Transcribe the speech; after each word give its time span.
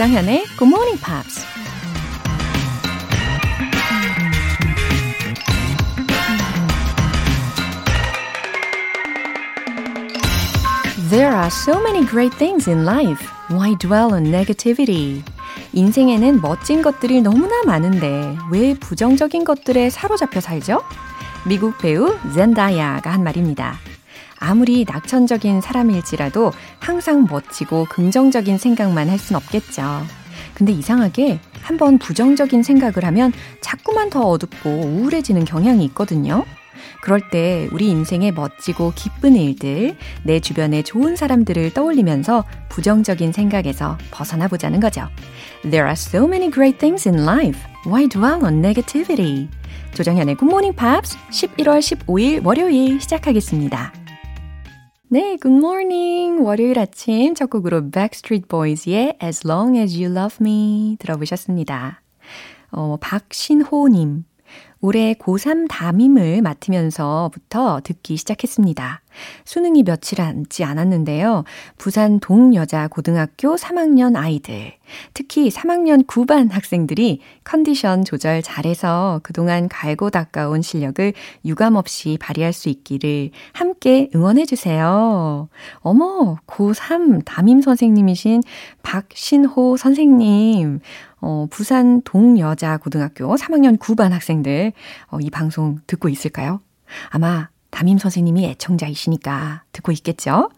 조장현의 0.00 0.46
Good 0.56 0.64
Morning 0.64 0.98
Pops. 0.98 1.44
There 11.10 11.28
are 11.28 11.50
so 11.50 11.82
many 11.82 12.06
great 12.06 12.34
things 12.38 12.66
in 12.66 12.86
life. 12.86 13.22
Why 13.50 13.76
dwell 13.76 14.14
on 14.14 14.22
negativity? 14.28 15.22
인생에는 15.74 16.40
멋진 16.40 16.80
것들이 16.80 17.20
너무나 17.20 17.62
많은데 17.66 18.38
왜 18.50 18.72
부정적인 18.72 19.44
것들에 19.44 19.90
사로잡혀 19.90 20.40
살죠? 20.40 20.80
미국 21.46 21.76
배우 21.76 22.16
젠다야가 22.34 23.10
한 23.10 23.22
말입니다. 23.22 23.89
아무리 24.40 24.84
낙천적인 24.88 25.60
사람일지라도 25.60 26.52
항상 26.80 27.26
멋지고 27.30 27.86
긍정적인 27.90 28.58
생각만 28.58 29.08
할 29.08 29.18
순 29.20 29.36
없겠죠. 29.36 30.02
근데 30.54 30.72
이상하게 30.72 31.38
한번 31.62 31.98
부정적인 31.98 32.62
생각을 32.62 33.04
하면 33.04 33.32
자꾸만 33.60 34.08
더 34.10 34.22
어둡고 34.22 34.68
우울해지는 34.70 35.44
경향이 35.44 35.84
있거든요. 35.86 36.44
그럴 37.02 37.20
때 37.30 37.68
우리 37.72 37.88
인생의 37.88 38.32
멋지고 38.32 38.92
기쁜 38.94 39.36
일들, 39.36 39.96
내 40.22 40.40
주변의 40.40 40.84
좋은 40.84 41.16
사람들을 41.16 41.72
떠올리면서 41.72 42.44
부정적인 42.68 43.32
생각에서 43.32 43.96
벗어나 44.10 44.48
보자는 44.48 44.80
거죠. 44.80 45.08
There 45.62 45.84
are 45.84 45.92
so 45.92 46.24
many 46.26 46.50
great 46.50 46.78
things 46.78 47.08
in 47.08 47.22
life. 47.22 47.60
Why 47.86 48.08
dwell 48.08 48.42
on 48.42 48.58
negativity? 48.58 49.48
조정현의 49.94 50.36
Morning 50.42 50.76
Pops 50.76 51.16
11월 51.30 51.80
15일 51.80 52.44
월요일 52.44 53.00
시작하겠습니다. 53.00 53.92
네, 55.12 55.36
good 55.42 55.58
morning. 55.58 56.40
월요일 56.40 56.78
아침 56.78 57.34
첫 57.34 57.50
곡으로 57.50 57.90
Backstreet 57.90 58.46
Boys의 58.46 59.18
As 59.20 59.44
Long 59.44 59.76
As 59.76 60.00
You 60.00 60.08
Love 60.16 60.36
Me 60.40 60.96
들어보셨습니다. 61.00 62.00
어, 62.70 62.96
박신호님. 63.00 64.22
올해 64.80 65.14
고3 65.14 65.66
담임을 65.68 66.40
맡으면서부터 66.40 67.80
듣기 67.84 68.16
시작했습니다. 68.16 69.02
수능이 69.44 69.82
며칠 69.82 70.22
앉지 70.22 70.64
않았는데요. 70.64 71.44
부산 71.76 72.20
동여자 72.20 72.88
고등학교 72.88 73.56
3학년 73.56 74.16
아이들, 74.16 74.72
특히 75.12 75.50
3학년 75.50 76.06
9반 76.06 76.50
학생들이 76.50 77.20
컨디션 77.44 78.04
조절 78.04 78.42
잘해서 78.42 79.20
그동안 79.22 79.68
갈고 79.68 80.10
닦아온 80.10 80.62
실력을 80.62 81.12
유감없이 81.44 82.16
발휘할 82.20 82.52
수 82.52 82.68
있기를 82.68 83.30
함께 83.52 84.08
응원해주세요. 84.14 85.48
어머, 85.80 86.36
고3 86.46 87.22
담임 87.24 87.60
선생님이신 87.60 88.42
박신호 88.82 89.76
선생님. 89.76 90.80
어, 91.20 91.46
부산 91.50 92.02
동여자 92.02 92.78
고등학교 92.78 93.34
3학년 93.36 93.78
9반 93.78 94.10
학생들, 94.10 94.72
어, 95.08 95.18
이 95.20 95.30
방송 95.30 95.78
듣고 95.86 96.08
있을까요? 96.08 96.60
아마 97.10 97.48
담임 97.70 97.98
선생님이 97.98 98.46
애청자이시니까 98.46 99.64
듣고 99.72 99.92
있겠죠? 99.92 100.50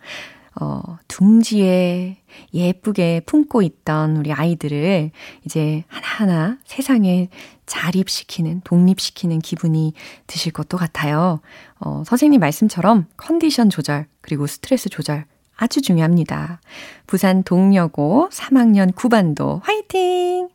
어, 0.60 0.98
둥지에 1.08 2.18
예쁘게 2.52 3.22
품고 3.24 3.62
있던 3.62 4.18
우리 4.18 4.32
아이들을 4.32 5.10
이제 5.46 5.84
하나하나 5.88 6.58
세상에 6.64 7.28
자립시키는, 7.66 8.60
독립시키는 8.64 9.38
기분이 9.38 9.94
드실 10.26 10.52
것도 10.52 10.76
같아요. 10.76 11.40
어, 11.80 12.02
선생님 12.06 12.40
말씀처럼 12.40 13.06
컨디션 13.16 13.70
조절, 13.70 14.06
그리고 14.20 14.46
스트레스 14.46 14.88
조절 14.90 15.24
아주 15.56 15.80
중요합니다. 15.80 16.60
부산 17.06 17.42
동여고 17.42 18.28
3학년 18.30 18.92
9반도 18.92 19.62
화이팅! 19.62 20.51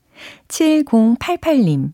7088님. 0.47 1.91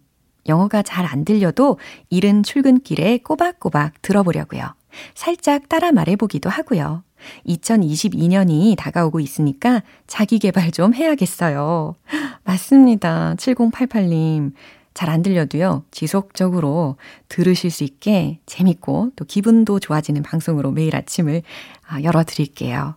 영어가 0.47 0.81
잘 0.81 1.05
안 1.05 1.23
들려도 1.25 1.77
이른 2.09 2.43
출근길에 2.43 3.19
꼬박꼬박 3.19 4.01
들어보려고요. 4.01 4.73
살짝 5.15 5.69
따라 5.69 5.91
말해보기도 5.91 6.49
하고요. 6.49 7.03
2022년이 7.47 8.75
다가오고 8.77 9.19
있으니까 9.21 9.81
자기 10.07 10.39
개발 10.39 10.71
좀 10.71 10.93
해야겠어요. 10.93 11.95
맞습니다. 12.43 13.35
7088님. 13.35 14.51
잘 14.93 15.09
안 15.09 15.23
들려도요, 15.23 15.85
지속적으로 15.89 16.97
들으실 17.27 17.71
수 17.71 17.83
있게 17.83 18.39
재밌고 18.45 19.11
또 19.15 19.25
기분도 19.25 19.79
좋아지는 19.79 20.21
방송으로 20.21 20.69
매일 20.71 20.95
아침을 20.95 21.41
아, 21.87 22.01
열어드릴게요. 22.03 22.95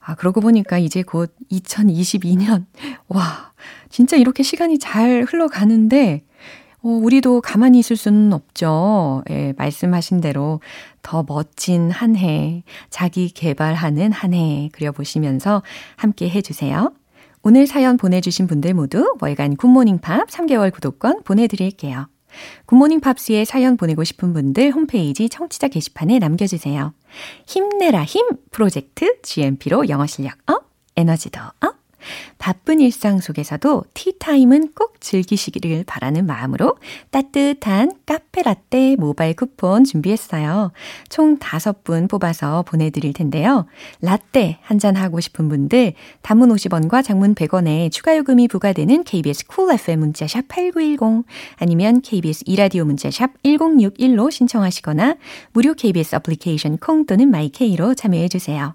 아, 0.00 0.14
그러고 0.16 0.40
보니까 0.40 0.78
이제 0.78 1.02
곧 1.02 1.32
2022년. 1.52 2.64
와, 3.06 3.52
진짜 3.90 4.16
이렇게 4.16 4.42
시간이 4.42 4.78
잘 4.78 5.24
흘러가는데, 5.28 6.22
어, 6.82 6.88
우리도 6.88 7.40
가만히 7.40 7.80
있을 7.80 7.96
수는 7.96 8.32
없죠. 8.32 9.22
예, 9.30 9.52
말씀하신 9.56 10.20
대로 10.20 10.60
더 11.02 11.24
멋진 11.26 11.90
한 11.90 12.14
해, 12.16 12.62
자기 12.90 13.28
개발하는 13.30 14.12
한 14.12 14.32
해 14.34 14.68
그려보시면서 14.72 15.62
함께 15.96 16.28
해주세요. 16.28 16.92
오늘 17.42 17.66
사연 17.66 17.96
보내주신 17.96 18.46
분들 18.46 18.74
모두 18.74 19.14
월간 19.20 19.56
굿모닝 19.56 19.98
팝 19.98 20.28
3개월 20.28 20.72
구독권 20.72 21.22
보내드릴게요. 21.24 22.08
굿모닝 22.66 23.00
팝스에 23.00 23.44
사연 23.44 23.76
보내고 23.76 24.04
싶은 24.04 24.32
분들 24.32 24.70
홈페이지 24.70 25.28
청취자 25.28 25.68
게시판에 25.68 26.18
남겨주세요. 26.18 26.92
힘내라 27.46 28.04
힘 28.04 28.26
프로젝트 28.50 29.20
GMP로 29.22 29.88
영어 29.88 30.06
실력 30.06 30.36
up, 30.46 30.70
에너지도 30.96 31.40
up. 31.60 31.74
바쁜 32.38 32.80
일상 32.80 33.20
속에서도 33.20 33.84
티타임은 33.94 34.72
꼭 34.74 35.00
즐기시기를 35.00 35.84
바라는 35.86 36.26
마음으로 36.26 36.78
따뜻한 37.10 37.92
카페라떼 38.06 38.96
모바일 38.96 39.34
쿠폰 39.34 39.84
준비했어요. 39.84 40.72
총 41.08 41.38
5분 41.38 42.08
뽑아서 42.08 42.62
보내드릴 42.62 43.12
텐데요. 43.12 43.66
라떼 44.00 44.58
한 44.62 44.78
잔 44.78 44.94
하고 44.96 45.18
싶은 45.20 45.48
분들 45.48 45.94
단문 46.22 46.50
50원과 46.50 47.02
장문 47.02 47.34
100원에 47.34 47.90
추가 47.90 48.16
요금이 48.16 48.48
부과되는 48.48 49.02
KBS 49.04 49.46
cool 49.46 49.74
FM 49.74 49.98
문자샵 50.00 50.46
8910 50.48 51.24
아니면 51.56 52.00
KBS 52.00 52.44
이라디오 52.46 52.84
문자샵 52.84 53.42
1061로 53.42 54.30
신청하시거나 54.30 55.16
무료 55.52 55.74
KBS 55.74 56.16
애플리케이션 56.16 56.78
콩 56.78 57.06
또는 57.06 57.30
my 57.30 57.56
K로 57.56 57.94
참여해 57.94 58.28
주세요. 58.28 58.74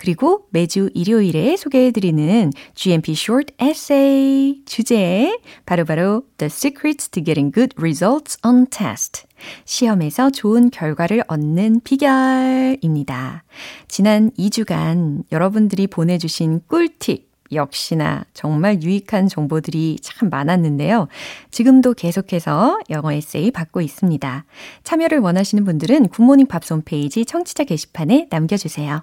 그리고 0.00 0.46
매주 0.48 0.88
일요일에 0.94 1.58
소개해드리는 1.58 2.52
GMP 2.74 3.12
Short 3.12 3.52
Essay 3.62 4.62
주제 4.64 5.38
바로 5.66 5.84
바로 5.84 6.22
The 6.38 6.46
Secrets 6.46 7.10
to 7.10 7.22
Getting 7.22 7.52
Good 7.52 7.74
Results 7.78 8.38
on 8.42 8.66
Test 8.66 9.24
시험에서 9.66 10.30
좋은 10.30 10.70
결과를 10.70 11.22
얻는 11.28 11.82
비결입니다. 11.84 13.44
지난 13.88 14.30
2주간 14.38 15.24
여러분들이 15.32 15.86
보내주신 15.86 16.62
꿀팁 16.66 17.28
역시나 17.52 18.24
정말 18.32 18.82
유익한 18.82 19.28
정보들이 19.28 19.98
참 20.00 20.30
많았는데요. 20.30 21.08
지금도 21.50 21.92
계속해서 21.92 22.78
영어 22.88 23.12
에세이 23.12 23.50
받고 23.50 23.82
있습니다. 23.82 24.46
참여를 24.82 25.18
원하시는 25.18 25.62
분들은 25.64 26.08
굿모닝 26.08 26.46
팝스 26.46 26.72
홈페이지 26.72 27.26
청취자 27.26 27.64
게시판에 27.64 28.28
남겨주세요. 28.30 29.02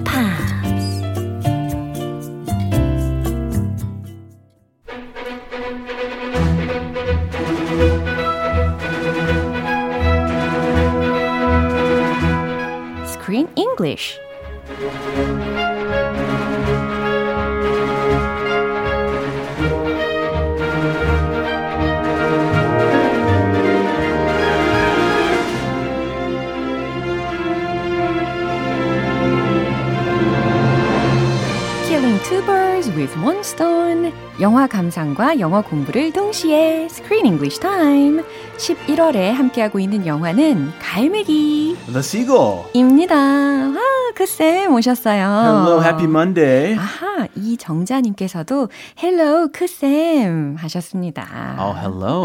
English. 13.81 14.19
Two 32.29 32.45
birds 32.45 32.87
with 32.95 33.13
one 33.19 33.39
stone. 33.39 34.13
영화 34.39 34.65
감상과 34.65 35.39
영어 35.39 35.61
공부를 35.61 36.13
동시에 36.13 36.85
Screen 36.85 37.25
English 37.25 37.59
Time! 37.59 38.23
11월에 38.57 39.31
함께하고 39.31 39.79
있는 39.79 40.05
영화는 40.05 40.71
갈매기 40.79 41.75
The 41.87 41.99
Seagull. 41.99 42.63
입니다. 43.01 43.80
아, 44.20 44.20
크쌤 44.20 44.74
오셨어요. 44.74 45.22
Hello, 45.24 45.80
happy 45.82 46.04
Monday. 46.04 46.76
아하, 46.76 47.26
이정자님께서도 47.34 48.68
Hello, 48.98 49.48
크쌤 49.50 50.56
하셨습니다. 50.58 51.56
Oh, 51.58 51.74
hello. 51.78 52.24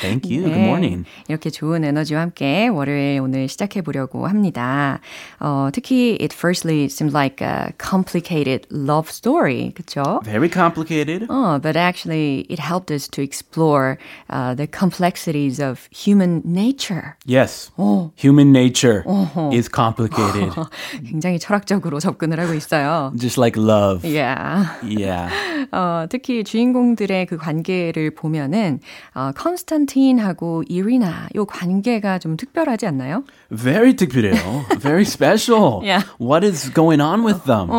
Thank 0.00 0.30
you. 0.30 0.46
네, 0.46 0.52
Good 0.54 0.60
morning. 0.60 1.04
이렇게 1.28 1.50
좋은 1.50 1.82
에너지와 1.82 2.20
함께 2.20 2.68
월요일 2.68 3.20
오늘 3.20 3.48
시작해 3.48 3.82
보려고 3.82 4.28
합니다. 4.28 5.00
어, 5.40 5.70
특히 5.72 6.16
it 6.20 6.32
firstly 6.32 6.84
seemed 6.86 7.12
like 7.12 7.44
a 7.44 7.72
complicated 7.78 8.66
love 8.70 9.08
story, 9.10 9.72
그렇죠? 9.74 10.20
Very 10.24 10.48
complicated. 10.48 11.26
Oh, 11.28 11.58
but 11.58 11.76
actually 11.76 12.46
it 12.48 12.60
helped 12.60 12.92
us 12.92 13.08
to 13.08 13.22
explore 13.22 13.98
uh, 14.30 14.54
the 14.54 14.68
complexities 14.68 15.58
of 15.58 15.88
human 15.90 16.42
nature. 16.44 17.16
Yes. 17.26 17.72
Human 18.16 18.52
nature 18.52 19.04
is 19.52 19.68
complicated. 19.68 20.52
굉장히 21.17 21.39
철학적으로 21.39 21.99
접근을 21.99 22.39
하고 22.39 22.53
있어요. 22.53 23.11
Just 23.17 23.39
like 23.41 23.57
love. 23.57 24.07
Yeah. 24.07 24.69
Yeah. 24.83 25.33
어, 25.71 26.05
특히 26.07 26.43
주인공들의 26.43 27.25
그 27.25 27.37
관계를 27.37 28.11
보면은 28.11 28.79
어, 29.15 29.31
컨스탄틴하고 29.35 30.63
이리나 30.69 31.27
요 31.35 31.45
관계가 31.45 32.19
좀 32.19 32.37
특별하지 32.37 32.85
않나요? 32.85 33.23
Very 33.51 33.95
특별해요. 33.95 34.65
Very 34.79 35.05
special. 35.05 35.81
Yeah. 35.81 36.03
What 36.19 36.45
is 36.45 36.71
going 36.71 37.01
on 37.01 37.23
with 37.25 37.45
them? 37.45 37.69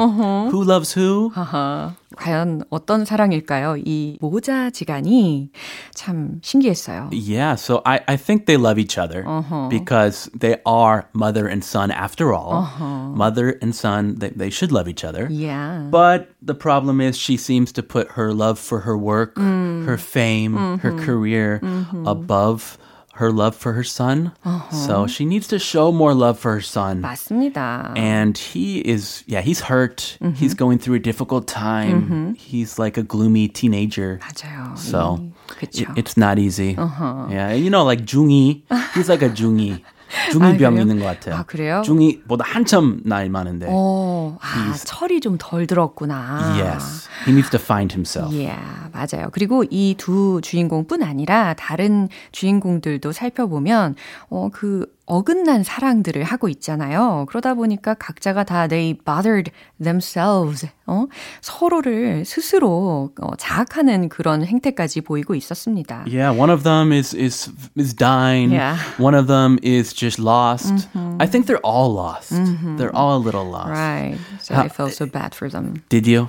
Who 0.51 0.65
loves 0.65 0.99
who? 0.99 1.31
아하. 1.37 1.95
과연 2.16 2.64
어떤 2.70 3.06
사랑일까요? 3.06 3.78
이 3.78 4.18
모자지간이 4.22 5.50
참 5.94 6.40
신기했어요. 6.42 7.10
Yeah, 7.12 7.56
so 7.56 7.82
I, 7.86 8.02
I 8.08 8.18
think 8.18 8.46
they 8.46 8.58
love 8.58 8.78
each 8.78 8.98
other 8.98 9.26
because 9.70 10.30
they 10.34 10.58
are 10.66 11.08
mother 11.14 11.48
and 11.48 11.64
son 11.64 11.92
after 11.92 12.34
all. 12.34 12.68
Mother 13.16 13.58
and 13.62 13.76
son, 13.76 14.16
they, 14.20 14.30
they 14.30 14.50
should 14.50 14.72
love 14.72 14.88
each 14.88 15.04
other. 15.04 15.28
Yeah. 15.30 15.88
But 15.90 16.30
the 16.42 16.56
problem 16.56 17.02
is, 17.02 17.18
she 17.18 17.38
seems 17.38 17.72
to 17.74 17.84
put 17.84 18.12
her 18.12 18.34
love 18.34 18.60
for 18.60 18.82
her 18.82 18.98
work, 18.98 19.38
her 19.38 19.98
fame, 19.98 20.80
her 20.80 20.92
career 20.94 21.62
above 22.06 22.78
her 23.18 23.32
love 23.32 23.56
for 23.56 23.74
her 23.74 23.84
son. 23.84 24.32
So 24.72 25.06
she 25.06 25.24
needs 25.24 25.48
to 25.50 25.60
show 25.60 25.92
more 25.92 26.16
love 26.16 26.40
for 26.40 26.54
her 26.54 26.62
son. 26.62 27.02
맞습니다. 27.02 27.94
And 27.96 28.36
he 28.38 28.80
is, 28.80 29.24
yeah, 29.28 29.42
he's 29.42 29.62
hurt. 29.62 30.18
He's 30.36 30.56
going 30.56 30.80
through 30.80 30.96
a 30.96 31.00
difficult 31.00 31.46
time. 31.48 32.34
He's 32.36 32.80
like 32.80 32.98
a 32.98 33.04
gloomy 33.04 33.48
teenager. 33.48 34.20
맞아요. 34.20 34.76
So 34.78 35.20
그쵸. 35.48 35.82
it, 35.92 35.98
it's 35.98 36.18
not 36.18 36.40
easy. 36.40 36.76
Yeah, 36.76 37.54
you 37.54 37.70
know, 37.70 37.84
like 37.84 38.02
중이. 38.06 38.64
He's 38.96 39.10
like 39.10 39.22
a 39.22 39.30
중이. 39.30 39.82
중이병 40.33 40.57
그래요? 40.75 40.81
있는 40.83 40.99
것 40.99 41.05
같아요. 41.07 41.35
아, 41.37 41.43
그래요? 41.45 41.83
중이보다 41.85 42.45
한참 42.47 43.01
나이 43.05 43.29
많은데. 43.29 43.67
어, 43.69 44.39
아, 44.41 44.75
철이 44.85 45.21
좀 45.21 45.37
덜 45.39 45.67
들었구나. 45.67 46.57
Yes, 46.59 47.09
he 47.27 47.33
needs 47.33 47.51
to 47.51 47.61
find 47.61 47.93
himself. 47.95 48.35
Yeah, 48.35 48.61
맞아요. 48.93 49.29
그리고 49.33 49.65
이 49.71 49.95
두 49.99 50.41
주인공뿐 50.43 51.03
아니라 51.03 51.55
다른 51.55 52.09
주인공들도 52.33 53.13
살펴보면 53.13 53.95
어, 54.31 54.49
그 54.53 54.87
어긋난 55.09 55.63
사랑들을 55.65 56.23
하고 56.23 56.49
있잖아요. 56.51 57.25
그러다 57.29 57.55
보니까 57.55 57.95
각자가 57.95 58.45
다 58.45 58.67
they 58.69 58.93
bothered 58.95 59.51
themselves. 59.83 60.69
어? 60.87 61.07
서로를 61.41 62.25
스스로 62.25 63.11
어, 63.21 63.37
자학하는 63.37 64.09
그런 64.09 64.45
행태까지 64.45 65.01
보이고 65.03 65.35
있었습니다. 65.35 66.05
Yeah, 66.07 66.31
one 66.39 66.51
of 66.51 66.63
them 66.63 66.93
is 66.93 67.15
is 67.17 67.51
is 67.77 67.95
dying. 67.95 68.53
Yeah. 68.53 68.77
One 68.99 69.15
of 69.19 69.27
them 69.27 69.59
is 69.65 69.93
just 69.95 70.19
lost. 70.21 70.89
I 71.19 71.27
think 71.27 71.47
they're 71.47 71.61
all 71.65 71.93
lost. 71.93 72.33
They're 72.77 72.95
all 72.95 73.17
a 73.17 73.23
little 73.23 73.45
lost. 73.49 73.73
Right. 73.73 74.17
So 74.41 74.55
I 74.55 74.69
felt 74.69 74.93
so 74.93 75.07
bad 75.07 75.35
for 75.35 75.49
them. 75.51 75.83
Did 75.89 76.07
you? 76.07 76.29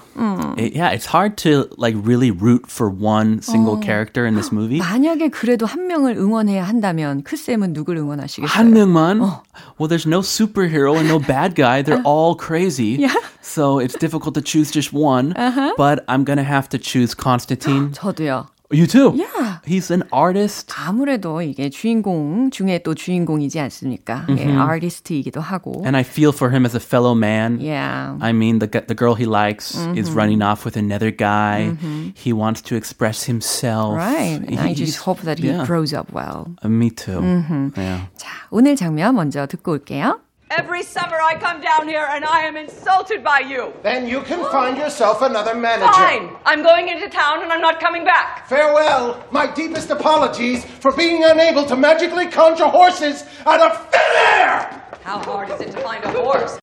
It- 0.57 0.73
yeah, 0.75 0.91
it's 0.91 1.05
hard 1.07 1.37
to 1.43 1.67
like 1.77 1.95
really 1.99 2.31
root 2.31 2.67
for 2.67 2.89
one 2.89 3.41
single 3.41 3.77
character 3.79 4.25
in 4.25 4.35
this 4.35 4.51
movie. 4.53 4.79
만약에 4.79 5.29
그래도 5.29 5.65
한 5.65 5.87
명을 5.87 6.15
응원해야 6.17 6.63
한다면 6.63 7.23
크쌤은 7.23 7.73
누굴 7.73 7.97
응원하시겠어요? 7.97 8.49
한 8.68 8.72
명만. 8.72 9.20
Well, 9.78 9.88
there's 9.88 10.06
no 10.06 10.20
superhero 10.20 10.96
and 10.98 11.08
no 11.08 11.18
bad 11.18 11.54
guy. 11.54 11.82
They're 11.82 12.02
all 12.04 12.34
crazy. 12.36 12.96
Yeah. 13.00 13.14
So 13.42 13.78
it's 13.78 13.94
difficult 13.98 14.34
to 14.34 14.42
choose 14.42 14.70
just 14.70 14.92
one. 14.92 15.34
But 15.76 16.04
I'm 16.08 16.24
gonna 16.24 16.44
have 16.44 16.68
to 16.70 16.78
choose 16.78 17.14
Constantine. 17.14 17.92
저도요. 17.92 18.46
You 18.72 18.86
too. 18.88 19.12
Yeah. 19.14 19.58
He's 19.66 19.90
an 19.92 20.02
artist. 20.10 20.72
아무래도 20.74 21.40
이게 21.42 21.68
주인공 21.70 22.50
중에 22.50 22.82
또 22.82 22.94
주인공이지 22.94 23.60
않습니까? 23.60 24.26
예, 24.36 24.46
아티스트이기도 24.56 25.40
하고. 25.40 25.82
And 25.84 25.94
I 25.96 26.00
feel 26.02 26.32
for 26.32 26.50
him 26.50 26.64
as 26.64 26.74
a 26.74 26.80
fellow 26.80 27.14
man. 27.14 27.60
Yeah. 27.60 28.16
I 28.20 28.32
mean, 28.32 28.58
the 28.58 28.66
gu- 28.66 28.86
the 28.88 28.94
girl 28.96 29.14
he 29.14 29.26
likes 29.26 29.76
is 29.94 30.10
running 30.10 30.42
off 30.42 30.64
with 30.64 30.76
another 30.76 31.12
guy. 31.12 31.76
He 32.16 32.32
wants 32.32 32.62
to 32.62 32.74
express 32.74 33.22
himself. 33.30 33.94
Right. 33.94 34.40
And 34.42 34.58
I 34.58 34.68
He- 34.72 34.74
just 34.74 34.96
he's- 34.96 35.04
hope 35.04 35.20
that 35.22 35.38
he 35.38 35.48
yeah. 35.52 35.64
grows 35.66 35.92
up 35.94 36.10
well. 36.12 36.50
Uh, 36.64 36.68
me 36.68 36.90
too. 36.90 37.20
Yeah. 37.76 38.08
자, 38.16 38.48
오늘 38.50 38.74
장면 38.74 39.14
먼저 39.14 39.46
듣고 39.46 39.72
올게요. 39.78 40.18
Every 40.50 40.82
summer 40.82 41.16
I 41.20 41.36
come 41.40 41.60
down 41.60 41.88
here 41.88 42.06
and 42.10 42.24
I 42.24 42.42
am 42.42 42.56
insulted 42.56 43.24
by 43.24 43.40
you. 43.40 43.72
Then 43.82 44.06
you 44.06 44.20
can 44.20 44.38
find 44.52 44.76
yourself 44.76 45.22
another 45.22 45.54
manager. 45.54 45.90
Fine. 45.92 46.30
I'm 46.44 46.62
going 46.62 46.88
into 46.88 47.08
town 47.08 47.42
and 47.42 47.50
I'm 47.52 47.60
not 47.62 47.80
coming 47.80 48.04
back. 48.04 48.46
Farewell. 48.48 49.24
My 49.32 49.46
deepest 49.52 49.90
apologies 49.90 50.64
for 50.80 50.92
being 50.92 51.24
unable 51.24 51.64
to 51.66 51.74
magically 51.76 52.26
conjure 52.26 52.68
horses 52.68 53.24
out 53.46 53.60
of 53.60 53.90
thin 53.90 54.00
air. 54.38 54.82
How 55.02 55.18
hard 55.18 55.50
is 55.50 55.60
it 55.60 55.72
to 55.72 55.80
find 55.80 56.04
a 56.04 56.10
horse? 56.10 56.58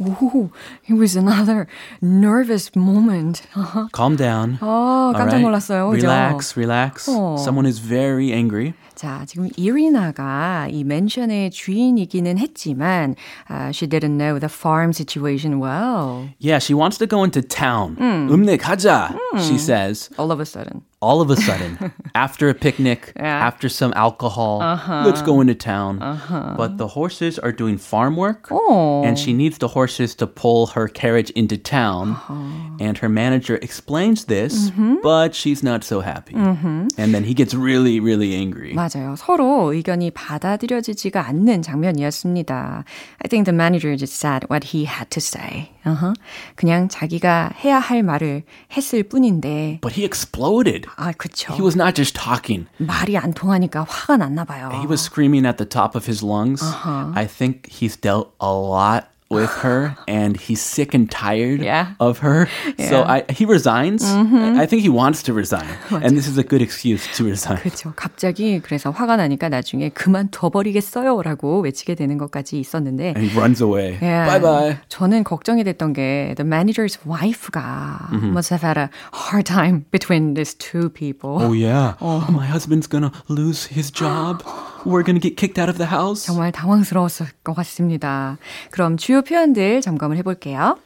오, 0.00 0.50
it 0.88 0.94
was 0.94 1.16
another 1.16 1.66
nervous 2.00 2.70
moment. 2.76 3.42
Calm 3.92 4.14
down. 4.16 4.58
아, 4.60 4.62
All 4.62 5.12
깜짝 5.14 5.32
right? 5.32 5.44
놀랐어요. 5.44 5.90
그죠? 5.90 6.02
Relax, 6.06 6.56
relax. 6.56 7.08
어. 7.08 7.36
Someone 7.38 7.66
is 7.66 7.80
very 7.80 8.32
angry. 8.32 8.74
자, 9.02 9.24
지금 9.26 9.48
이리나가 9.56 10.66
이 10.68 10.82
맨션의 10.82 11.50
주인이기는 11.52 12.36
했지만 12.36 13.14
uh, 13.48 13.70
she 13.72 13.88
didn't 13.88 14.18
know 14.18 14.40
the 14.40 14.48
farm 14.48 14.92
situation 14.92 15.60
well. 15.60 16.28
Yeah, 16.40 16.58
she 16.58 16.74
wants 16.74 16.98
to 16.98 17.06
go 17.06 17.22
into 17.22 17.40
town. 17.40 17.96
음내 18.00 18.56
가자, 18.56 19.14
she 19.38 19.56
says. 19.56 20.10
All 20.18 20.32
of 20.32 20.40
a 20.40 20.44
sudden. 20.46 20.82
All 21.02 21.20
of 21.22 21.30
a 21.30 21.36
sudden, 21.38 21.78
after 22.16 22.48
a 22.50 22.54
picnic, 22.58 23.12
Yeah. 23.14 23.46
after 23.46 23.68
some 23.70 23.94
alcohol, 23.94 24.58
let's 25.06 25.22
go 25.22 25.38
into 25.40 25.54
town. 25.54 26.02
But 26.58 26.74
the 26.76 26.88
horses 26.98 27.38
are 27.38 27.52
doing 27.54 27.78
farm 27.78 28.16
work, 28.18 28.50
Oh. 28.50 29.06
and 29.06 29.14
she 29.16 29.30
needs 29.32 29.58
the 29.62 29.78
horses 29.78 30.16
to 30.18 30.26
pull 30.26 30.74
her 30.74 30.88
carriage 30.90 31.30
into 31.38 31.54
town. 31.56 32.18
And 32.82 32.98
her 32.98 33.08
manager 33.08 33.62
explains 33.62 34.24
this, 34.26 34.72
but 35.00 35.36
she's 35.38 35.62
not 35.62 35.84
so 35.86 36.00
happy. 36.02 36.34
And 36.34 37.14
then 37.14 37.22
he 37.22 37.32
gets 37.34 37.54
really, 37.54 38.00
really 38.02 38.34
angry. 38.34 38.74
맞아요. 38.74 39.14
서로 39.14 39.70
의견이 39.72 40.10
받아들여지지가 40.10 41.28
않는 41.30 41.62
장면이었습니다. 41.62 42.82
I 43.22 43.28
think 43.30 43.44
the 43.46 43.54
manager 43.54 43.94
just 43.96 44.18
said 44.18 44.46
what 44.50 44.74
he 44.74 44.84
had 44.86 45.10
to 45.10 45.20
say. 45.20 45.70
Uh-huh. 45.86 46.12
그냥 46.56 46.88
자기가 46.88 47.52
해야 47.64 47.78
할 47.78 48.02
말을 48.02 48.42
했을 48.76 49.04
뿐인데, 49.04 49.78
But 49.80 49.94
he 49.94 50.04
exploded. 50.04 50.86
아, 50.96 51.12
그쵸. 51.12 51.52
He 51.54 51.62
was 51.62 51.76
not 51.76 51.94
just 51.94 52.14
talking. 52.14 52.66
말이 52.78 53.16
안 53.16 53.32
통하니까 53.32 53.84
화가 53.88 54.16
났나 54.18 54.44
봐요. 54.44 54.70
He 54.72 54.86
was 54.86 55.00
screaming 55.02 55.46
at 55.46 55.56
the 55.58 55.68
top 55.68 55.96
of 55.96 56.06
his 56.06 56.22
lungs. 56.24 56.62
I 56.62 57.26
think 57.26 57.68
he's 57.68 57.96
dealt 57.96 58.32
a 58.40 58.52
lot 58.52 59.08
with 59.32 59.50
her 59.60 59.94
and 60.08 60.38
he's 60.40 60.58
sick 60.58 60.94
and 60.94 61.10
tired 61.10 61.60
Yeah. 61.60 61.92
of 62.00 62.20
her. 62.24 62.48
So 62.88 63.04
Yeah. 63.04 63.12
I, 63.20 63.24
he 63.30 63.44
resigns. 63.44 64.00
I 64.02 64.64
think 64.64 64.80
he 64.80 64.88
wants 64.88 65.22
to 65.24 65.34
resign. 65.34 65.68
and 65.92 66.16
this 66.16 66.26
is 66.26 66.38
a 66.38 66.42
good 66.42 66.62
excuse 66.62 67.04
to 67.18 67.24
resign. 67.28 67.58
그렇죠. 67.60 67.92
갑자기 67.94 68.58
그래서 68.64 68.88
화가 68.90 69.18
나니까 69.18 69.50
나중에 69.50 69.90
그만둬 69.90 70.48
버리겠어요라고 70.48 71.60
외치게 71.60 71.94
되는 71.94 72.16
것까지 72.16 72.58
있었는데 72.58 73.08
And 73.08 73.20
he 73.20 73.28
runs 73.38 73.60
away. 73.62 73.98
Yeah. 74.00 74.24
Bye 74.24 74.40
bye. 74.40 74.78
저는 74.88 75.24
걱정이 75.24 75.62
됐던 75.62 75.92
게 75.92 76.32
the 76.38 76.48
manager's 76.48 76.96
wife가 77.04 78.08
must 78.32 78.48
have 78.48 78.62
had 78.64 78.78
a 78.80 78.88
hard 79.12 79.44
time 79.44 79.84
between 79.90 80.32
these 80.32 80.54
two 80.56 80.88
people. 80.88 81.36
Oh 81.36 81.52
yeah. 81.52 81.96
My 82.00 82.46
husband's 82.48 82.86
gonna 82.88 83.12
lose 83.28 83.66
his 83.68 83.90
job. 83.92 84.42
We're 84.85 85.03
gonna 85.03 85.19
get 85.21 85.35
kicked 85.37 85.59
out 85.59 85.69
of 85.69 85.77
the 85.77 85.89
house. 85.89 86.25
정말 86.25 86.51
당황스러웠을 86.51 87.27
것 87.43 87.53
같습니다. 87.53 88.37
그럼 88.71 88.97
주요 88.97 89.21
표현들 89.21 89.81
점검을 89.81 90.17
해볼게요. 90.17 90.77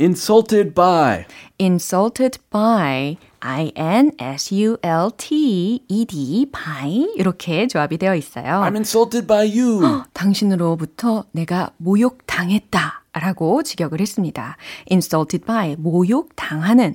Insulted 0.00 0.74
by. 0.74 1.24
insulted 1.60 2.38
by 2.50 3.16
I-N-S-U-L-T-E-D 5.12 6.46
by 6.52 7.12
이렇게 7.16 7.66
조합이 7.68 7.98
되어 7.98 8.14
있어요. 8.16 8.62
I'm 8.62 8.74
insulted 8.74 9.26
by 9.26 9.46
you. 9.60 10.02
당신으로부터 10.12 11.24
내가 11.32 11.70
모욕당했다 11.76 13.04
라고 13.12 13.62
직역을 13.62 14.00
했습니다. 14.00 14.56
insulted 14.90 15.44
by 15.44 15.76
모욕당하는 15.78 16.94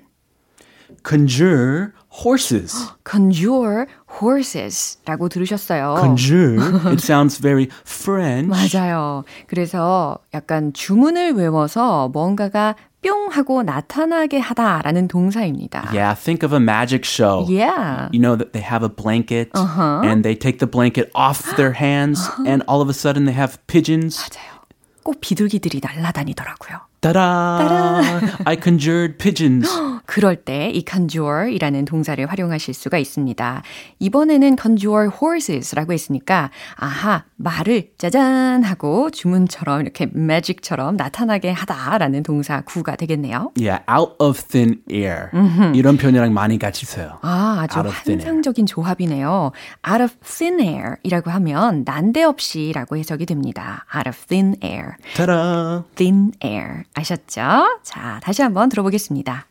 conjure 1.08 1.92
horses. 2.24 2.76
conjure 3.10 3.86
horses라고 4.10 5.30
들으셨어요. 5.30 5.98
Conjure. 6.00 6.58
It 6.92 7.02
sounds 7.02 7.40
very 7.40 7.68
French. 7.86 8.48
맞아요. 8.50 9.24
그래서 9.48 10.18
약간 10.34 10.74
주문을 10.74 11.34
외워서 11.34 12.10
뭔가가 12.10 12.76
뿅 13.04 13.30
하고 13.30 13.62
나타나게 13.64 14.40
하다라는 14.40 15.08
동사입니다. 15.08 15.90
Yeah, 15.94 16.16
think 16.16 16.44
of 16.44 16.52
a 16.54 16.60
magic 16.60 17.06
show. 17.06 17.46
Yeah. 17.48 18.10
You 18.12 18.20
know 18.20 18.36
that 18.36 18.54
they 18.54 18.64
have 18.64 18.84
a 18.84 18.90
blanket 18.90 19.52
and 19.54 20.24
they 20.24 20.36
take 20.36 20.60
the 20.60 20.68
blanket 20.68 21.12
off 21.14 21.56
their 21.56 21.74
hands 21.74 22.28
and 22.46 22.64
all 22.68 22.82
of 22.82 22.90
a 22.90 22.94
sudden 22.94 23.26
they 23.26 23.38
have 23.38 23.60
pigeons. 23.68 24.18
맞아요. 24.18 24.58
꼭 25.04 25.22
비둘기들이 25.22 25.80
날아다니더라고요. 25.82 26.87
Ta-da! 27.14 28.20
I 28.46 28.58
conjured 28.62 29.18
pigeons. 29.18 29.68
그럴 30.06 30.36
때 30.38 30.72
이 30.74 30.84
conjure이라는 30.90 31.86
동사를 31.86 32.26
활용하실 32.26 32.74
수가 32.74 32.98
있습니다. 32.98 33.62
이번에는 34.00 34.56
conjure 34.62 35.10
horses라고 35.10 35.92
했으니까 35.94 36.50
아하 36.76 37.26
말을 37.36 37.92
짜잔 37.98 38.64
하고 38.64 39.10
주문처럼 39.12 39.82
이렇게 39.82 40.08
magic처럼 40.16 40.96
나타나게 40.98 41.52
하다라는 41.52 42.24
동사 42.24 42.62
구가 42.62 42.96
되겠네요. 42.96 43.52
Yeah, 43.58 43.84
out 43.92 44.14
of 44.20 44.42
thin 44.44 44.82
air. 44.92 45.30
이런 45.76 45.98
표현이랑 45.98 46.34
많이 46.34 46.58
같이 46.58 46.86
써요. 46.86 47.20
아, 47.22 47.68
아주. 47.70 47.80
환상적인 47.80 48.66
조합이네요. 48.66 49.52
Out 49.90 50.04
of 50.04 50.14
thin 50.26 50.60
air이라고 50.60 51.32
하면 51.32 51.84
난데없이라고 51.86 52.98
해석이 52.98 53.26
됩니다. 53.26 53.86
Out 53.96 54.10
of 54.10 54.18
thin 54.28 54.56
air, 54.64 54.94
Ta-da! 55.16 55.84
thin 55.96 56.32
air 56.44 56.84
아셨죠? 56.97 57.81
자, 57.83 58.21
다시 58.23 58.43
한번 58.43 58.69
들어보겠습니다. 58.69 59.47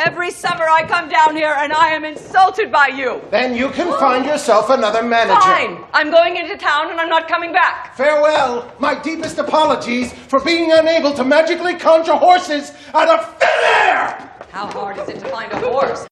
Every 0.00 0.28
summer 0.30 0.64
I 0.64 0.86
come 0.88 1.10
down 1.10 1.36
here 1.36 1.52
and 1.52 1.74
I 1.74 1.92
am 1.92 2.04
insulted 2.06 2.72
by 2.72 2.88
you. 2.88 3.20
Then 3.30 3.54
you 3.54 3.68
can 3.68 3.92
find 4.00 4.24
yourself 4.24 4.70
another 4.70 5.02
manager. 5.02 5.36
Fine. 5.40 5.76
I'm 5.92 6.10
going 6.10 6.36
into 6.36 6.56
town 6.56 6.88
and 6.88 6.98
I'm 6.98 7.10
not 7.10 7.28
coming 7.28 7.52
back. 7.52 7.94
Farewell. 7.96 8.64
My 8.78 8.94
deepest 8.94 9.36
apologies 9.38 10.14
for 10.28 10.40
being 10.40 10.72
unable 10.72 11.12
to 11.12 11.22
magically 11.22 11.74
conjure 11.76 12.16
horses 12.16 12.72
out 12.94 13.10
of 13.12 13.20
thin 13.36 13.60
air! 13.84 14.16
How 14.50 14.72
hard 14.72 14.96
is 14.96 15.08
it 15.10 15.20
to 15.20 15.28
find 15.28 15.52
a 15.52 15.58
horse? 15.60 16.06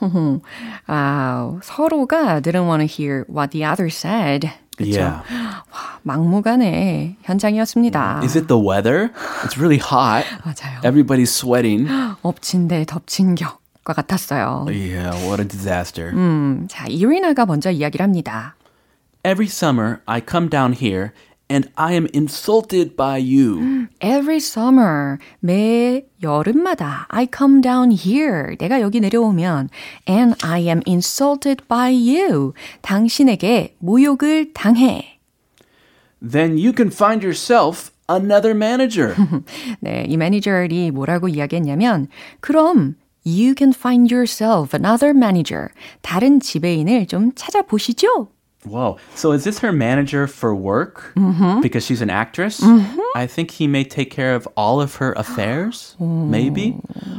아, 0.87 1.59
서로가 1.61 2.41
didn't 2.41 2.67
want 2.67 2.79
to 2.81 2.87
hear 2.87 3.25
what 3.27 3.51
the 3.51 3.65
other 3.65 3.89
said. 3.89 4.53
그쵸? 4.76 5.00
Yeah. 5.00 5.22
막무가내 6.02 7.16
현장이었습니다. 7.22 8.20
Is 8.22 8.36
it 8.36 8.48
the 8.48 8.60
weather? 8.60 9.10
It's 9.44 9.56
really 9.58 9.78
hot. 9.78 10.24
맞아요. 10.44 10.80
Everybody's 10.82 11.30
sweating. 11.30 11.88
엎친 12.22 12.68
데 12.68 12.84
덮친 12.84 13.34
격과 13.34 13.92
같았어요. 13.94 14.66
Yeah, 14.68 15.14
what 15.26 15.40
a 15.40 15.48
disaster. 15.48 16.10
음, 16.12 16.66
자, 16.68 16.86
이리나가 16.86 17.46
먼저 17.46 17.70
이야기를 17.70 18.02
합니다. 18.02 18.56
Every 19.24 19.48
summer 19.48 20.00
I 20.06 20.20
come 20.20 20.50
down 20.50 20.74
here 20.74 21.10
and 21.54 21.70
I 21.76 21.94
am 21.94 22.08
insulted 22.12 22.96
by 22.96 23.18
you. 23.18 23.86
Every 24.00 24.38
summer, 24.38 25.18
매 25.40 26.04
여름마다 26.20 27.06
I 27.08 27.28
come 27.32 27.60
down 27.60 27.92
here. 27.92 28.56
내가 28.58 28.80
여기 28.80 28.98
내려오면 28.98 29.68
and 30.08 30.34
I 30.42 30.62
am 30.62 30.82
insulted 30.86 31.62
by 31.68 31.92
you. 31.92 32.54
당신에게 32.82 33.76
모욕을 33.78 34.52
당해. 34.52 35.20
Then 36.20 36.58
you 36.58 36.72
can 36.76 36.90
find 36.90 37.24
yourself 37.24 37.92
another 38.10 38.56
manager. 38.56 39.14
네, 39.80 40.06
이 40.08 40.16
매니저리 40.16 40.90
뭐라고 40.90 41.28
이야기했냐면 41.28 42.08
그럼 42.40 42.96
you 43.24 43.54
can 43.56 43.72
find 43.72 44.12
yourself 44.12 44.74
another 44.74 45.16
manager. 45.16 45.68
다른 46.02 46.40
지배인을 46.40 47.06
좀 47.06 47.32
찾아보시죠. 47.34 48.33
Whoa. 48.65 48.97
So 49.15 49.31
is 49.31 49.45
this 49.45 49.59
her 49.59 49.71
manager 49.71 50.27
for 50.27 50.53
work? 50.53 51.13
Because 51.61 51.85
she's 51.85 52.01
an 52.01 52.09
actress? 52.09 52.61
I 53.15 53.25
think 53.25 53.51
he 53.51 53.67
may 53.67 53.85
take 53.85 54.11
care 54.11 54.35
of 54.35 54.47
all 54.57 54.81
of 54.81 54.95
her 54.95 55.13
affairs. 55.13 55.95
Maybe. 55.99 56.75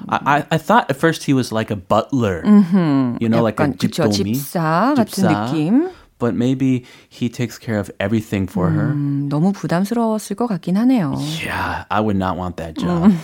I, 0.08 0.44
I, 0.50 0.56
I 0.56 0.58
thought 0.58 0.90
at 0.90 0.96
first 0.96 1.24
he 1.24 1.32
was 1.32 1.50
like 1.50 1.70
a 1.70 1.76
butler. 1.76 2.44
You 2.44 3.28
know, 3.28 3.42
like 3.42 3.58
a 3.58 3.64
약간 3.64 3.78
그쵸, 3.78 4.04
집도미. 4.12 4.34
집사 4.36 4.94
같은 4.94 5.24
느낌. 5.24 5.90
But 6.18 6.34
maybe 6.34 6.84
he 7.08 7.30
takes 7.30 7.56
care 7.56 7.78
of 7.78 7.90
everything 7.98 8.46
for 8.46 8.68
her. 8.68 8.92
음, 8.92 9.30
너무 9.30 9.54
부담스러웠을 9.54 10.36
것 10.36 10.46
같긴 10.46 10.76
하네요. 10.76 11.16
Yeah, 11.42 11.86
I 11.90 12.00
would 12.00 12.16
not 12.18 12.36
want 12.36 12.58
that 12.58 12.76
job. 12.76 13.14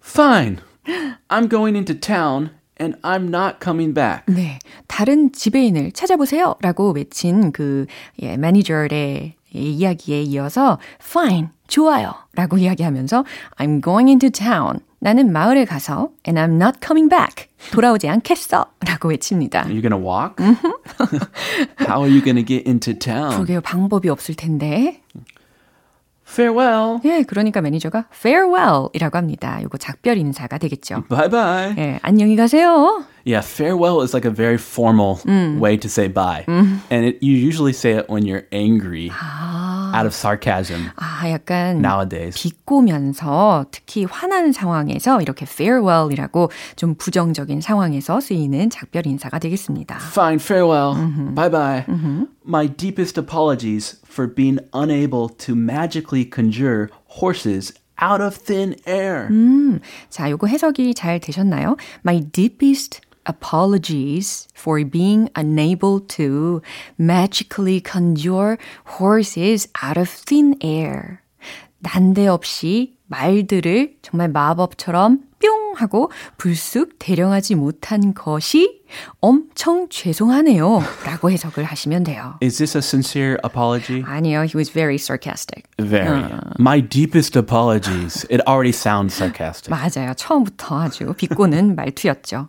Fine. 0.00 0.60
I'm 1.30 1.46
going 1.46 1.76
into 1.76 1.94
town 1.94 2.50
and 2.79 2.99
I'm 3.01 3.29
not 3.29 3.57
coming 3.63 3.93
back. 3.93 4.23
네, 4.27 4.59
다른 4.87 5.31
지배인을 5.31 5.91
찾아보세요. 5.91 6.55
라고 6.61 6.91
외친 6.91 7.51
그 7.51 7.85
예, 8.21 8.37
매니저의 8.37 9.35
이야기에 9.51 10.23
이어서 10.23 10.79
fine, 11.01 11.49
좋아요. 11.67 12.13
라고 12.33 12.57
이야기하면서 12.57 13.23
I'm 13.57 13.83
going 13.83 14.09
into 14.09 14.29
town. 14.31 14.79
나는 14.99 15.31
마을에 15.31 15.65
가서 15.65 16.09
and 16.27 16.39
I'm 16.39 16.61
not 16.61 16.79
coming 16.83 17.09
back. 17.09 17.47
돌아오지 17.71 18.09
않겠어. 18.09 18.65
라고 18.85 19.09
외칩니다. 19.09 19.65
Are 19.67 19.71
you 19.71 19.81
to 19.89 19.97
walk? 19.97 20.35
How 21.81 22.01
are 22.03 22.09
you 22.09 22.21
to 22.35 22.45
get 22.45 22.67
into 22.67 22.93
town? 22.97 23.31
그러게요. 23.35 23.61
방법이 23.61 24.09
없을 24.09 24.35
텐데. 24.35 25.01
Farewell. 26.33 26.99
예, 27.05 27.23
그러니까 27.23 27.61
매니저가 27.61 28.05
farewell 28.13 28.87
이라고 28.93 29.17
합니다. 29.17 29.59
이거 29.61 29.77
작별 29.77 30.17
인사가 30.17 30.57
되겠죠. 30.57 31.03
Bye 31.07 31.29
bye. 31.29 31.75
예, 31.77 31.99
안녕히 32.01 32.35
가세요. 32.35 33.03
Yeah, 33.24 33.42
farewell 33.42 34.00
is 34.00 34.14
like 34.14 34.24
a 34.24 34.30
very 34.30 34.56
formal 34.56 35.20
way 35.60 35.76
to 35.76 35.88
say 35.88 36.08
bye. 36.08 36.44
And 36.48 37.04
it, 37.04 37.22
you 37.22 37.34
usually 37.36 37.74
say 37.74 37.92
it 37.92 38.08
when 38.08 38.24
you're 38.24 38.46
angry 38.52 39.10
out 39.12 40.06
of 40.06 40.14
sarcasm 40.14 40.90
아, 40.96 41.28
약간 41.28 41.80
nowadays. 41.80 42.36
비꼬면서 42.36 43.66
특히 43.70 44.04
화난 44.04 44.52
상황에서 44.52 45.20
이렇게 45.20 45.44
farewell이라고 45.46 46.50
좀 46.76 46.94
부정적인 46.94 47.60
상황에서 47.60 48.20
쓰이는 48.20 48.70
작별 48.70 49.06
인사가 49.06 49.38
되겠습니다. 49.38 49.96
Fine, 49.96 50.38
farewell. 50.40 50.94
Bye 51.34 51.50
bye. 51.50 51.84
My 52.46 52.66
deepest 52.66 53.18
apologies 53.18 54.00
for 54.06 54.26
being 54.26 54.58
unable 54.72 55.28
to 55.44 55.54
magically 55.54 56.24
conjure 56.24 56.88
horses 57.20 57.74
out 58.00 58.22
of 58.22 58.36
thin 58.36 58.74
air. 58.86 59.28
자, 60.08 60.30
요거 60.30 60.46
해석이 60.46 60.94
잘 60.94 61.20
되셨나요? 61.20 61.76
My 62.06 62.20
deepest 62.20 63.00
apologies 63.25 64.47
for 64.55 64.83
being 64.83 65.29
unable 65.35 65.99
to 66.17 66.61
magically 66.97 67.79
conjure 67.79 68.57
horses 68.99 69.67
out 69.81 69.97
of 69.97 70.09
thin 70.09 70.55
air. 70.61 71.19
난데없이 71.79 72.95
말들을 73.07 73.97
정말 74.01 74.29
마법처럼 74.29 75.19
뿅 75.39 75.73
하고 75.75 76.09
불쑥 76.37 76.97
대령하지 76.99 77.55
못한 77.55 78.13
것이 78.13 78.81
엄청 79.19 79.89
죄송하네요. 79.89 80.81
라고 81.05 81.29
해석을 81.29 81.65
하시면 81.65 82.05
돼요. 82.05 82.35
Is 82.41 82.57
this 82.57 82.77
a 82.77 82.79
sincere 82.79 83.37
apology? 83.43 84.03
아니요, 84.03 84.45
he 84.45 84.55
was 84.55 84.71
very 84.71 84.95
sarcastic. 84.95 85.65
Very. 85.77 86.23
My 86.59 86.79
deepest 86.79 87.37
apologies. 87.37 88.25
It 88.29 88.41
already 88.47 88.71
sounds 88.71 89.13
sarcastic. 89.13 89.69
맞아요. 89.69 90.13
처음부터 90.13 90.79
아주 90.79 91.13
비꼬는 91.17 91.75
말투였죠. 91.75 92.47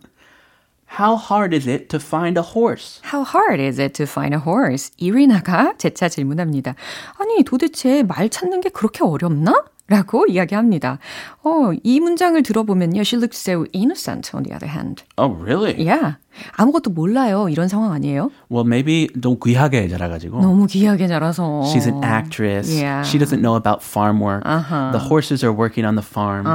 How 0.98 1.16
hard 1.16 1.54
is 1.54 1.68
it 1.68 1.88
to 1.90 2.00
find 2.00 2.36
a 2.36 2.42
horse? 2.42 3.00
How 3.04 3.22
hard 3.22 3.60
is 3.60 3.80
it 3.80 3.94
to 3.94 4.04
find 4.04 4.34
a 4.34 4.40
horse? 4.40 4.92
이리나가 4.98 5.74
재차 5.78 6.08
질문합니다. 6.08 6.74
아니, 7.18 7.44
도대체 7.44 8.02
말 8.02 8.28
찾는 8.28 8.60
게 8.60 8.70
그렇게 8.70 9.04
어렵나? 9.04 9.64
라고 9.87 10.25
이야기합니다. 10.27 10.97
어, 11.43 11.71
이 11.83 11.99
문장을 11.99 12.41
들어보면요. 12.41 13.01
She 13.01 13.19
looks 13.21 13.37
so 13.39 13.65
innocent 13.75 14.31
on 14.35 14.41
the 14.43 14.51
other 14.55 14.67
hand. 14.67 15.03
Oh, 15.17 15.29
really? 15.39 15.75
Yeah. 15.77 16.17
아무것도 16.57 16.89
몰라요. 16.89 17.49
이런 17.49 17.67
상황 17.67 17.91
아니에요? 17.93 18.31
Well, 18.49 18.65
maybe 18.65 19.07
너무 19.15 19.37
귀하게 19.37 19.87
자라가지고. 19.87 20.41
너무 20.41 20.65
귀하게 20.65 21.07
자라서. 21.07 21.61
She's 21.71 21.85
an 21.87 22.03
actress. 22.03 22.73
Yeah. 22.73 23.03
She 23.07 23.19
doesn't 23.19 23.41
know 23.41 23.55
about 23.55 23.83
farm 23.83 24.19
work. 24.21 24.43
The 24.43 24.99
horses 24.99 25.45
are 25.45 25.53
working 25.55 25.85
on 25.85 25.95
the 25.95 26.03
farm. 26.05 26.45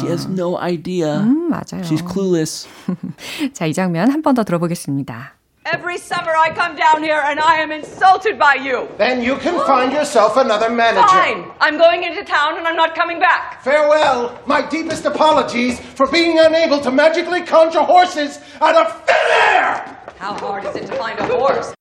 She 0.00 0.08
has 0.10 0.26
no 0.28 0.58
idea. 0.58 1.20
음, 1.20 1.48
맞아요. 1.48 1.82
She's 1.86 2.02
clueless. 2.02 2.66
자, 3.52 3.66
이 3.66 3.72
장면 3.72 4.10
한 4.10 4.20
번 4.22 4.34
더 4.34 4.42
들어보겠습니다. 4.42 5.34
Every 5.72 5.98
summer 5.98 6.32
I 6.36 6.52
come 6.52 6.74
down 6.74 7.00
here 7.00 7.22
and 7.24 7.38
I 7.38 7.58
am 7.58 7.70
insulted 7.70 8.36
by 8.36 8.54
you. 8.54 8.88
Then 8.98 9.22
you 9.22 9.36
can 9.36 9.54
find 9.66 9.92
yourself 9.92 10.36
another 10.36 10.68
manager. 10.68 11.06
Fine. 11.06 11.52
I'm 11.60 11.78
going 11.78 12.02
into 12.02 12.24
town 12.24 12.58
and 12.58 12.66
I'm 12.66 12.74
not 12.74 12.96
coming 12.96 13.20
back. 13.20 13.62
Farewell. 13.62 14.36
My 14.46 14.68
deepest 14.68 15.04
apologies 15.04 15.78
for 15.78 16.10
being 16.10 16.40
unable 16.40 16.80
to 16.80 16.90
magically 16.90 17.42
conjure 17.42 17.82
horses 17.82 18.40
out 18.60 18.74
of 18.74 19.06
thin 19.06 19.16
air! 19.30 19.96
How 20.18 20.34
hard 20.34 20.64
is 20.64 20.74
it 20.74 20.88
to 20.88 20.96
find 20.96 21.16
a 21.20 21.26
horse? 21.26 21.72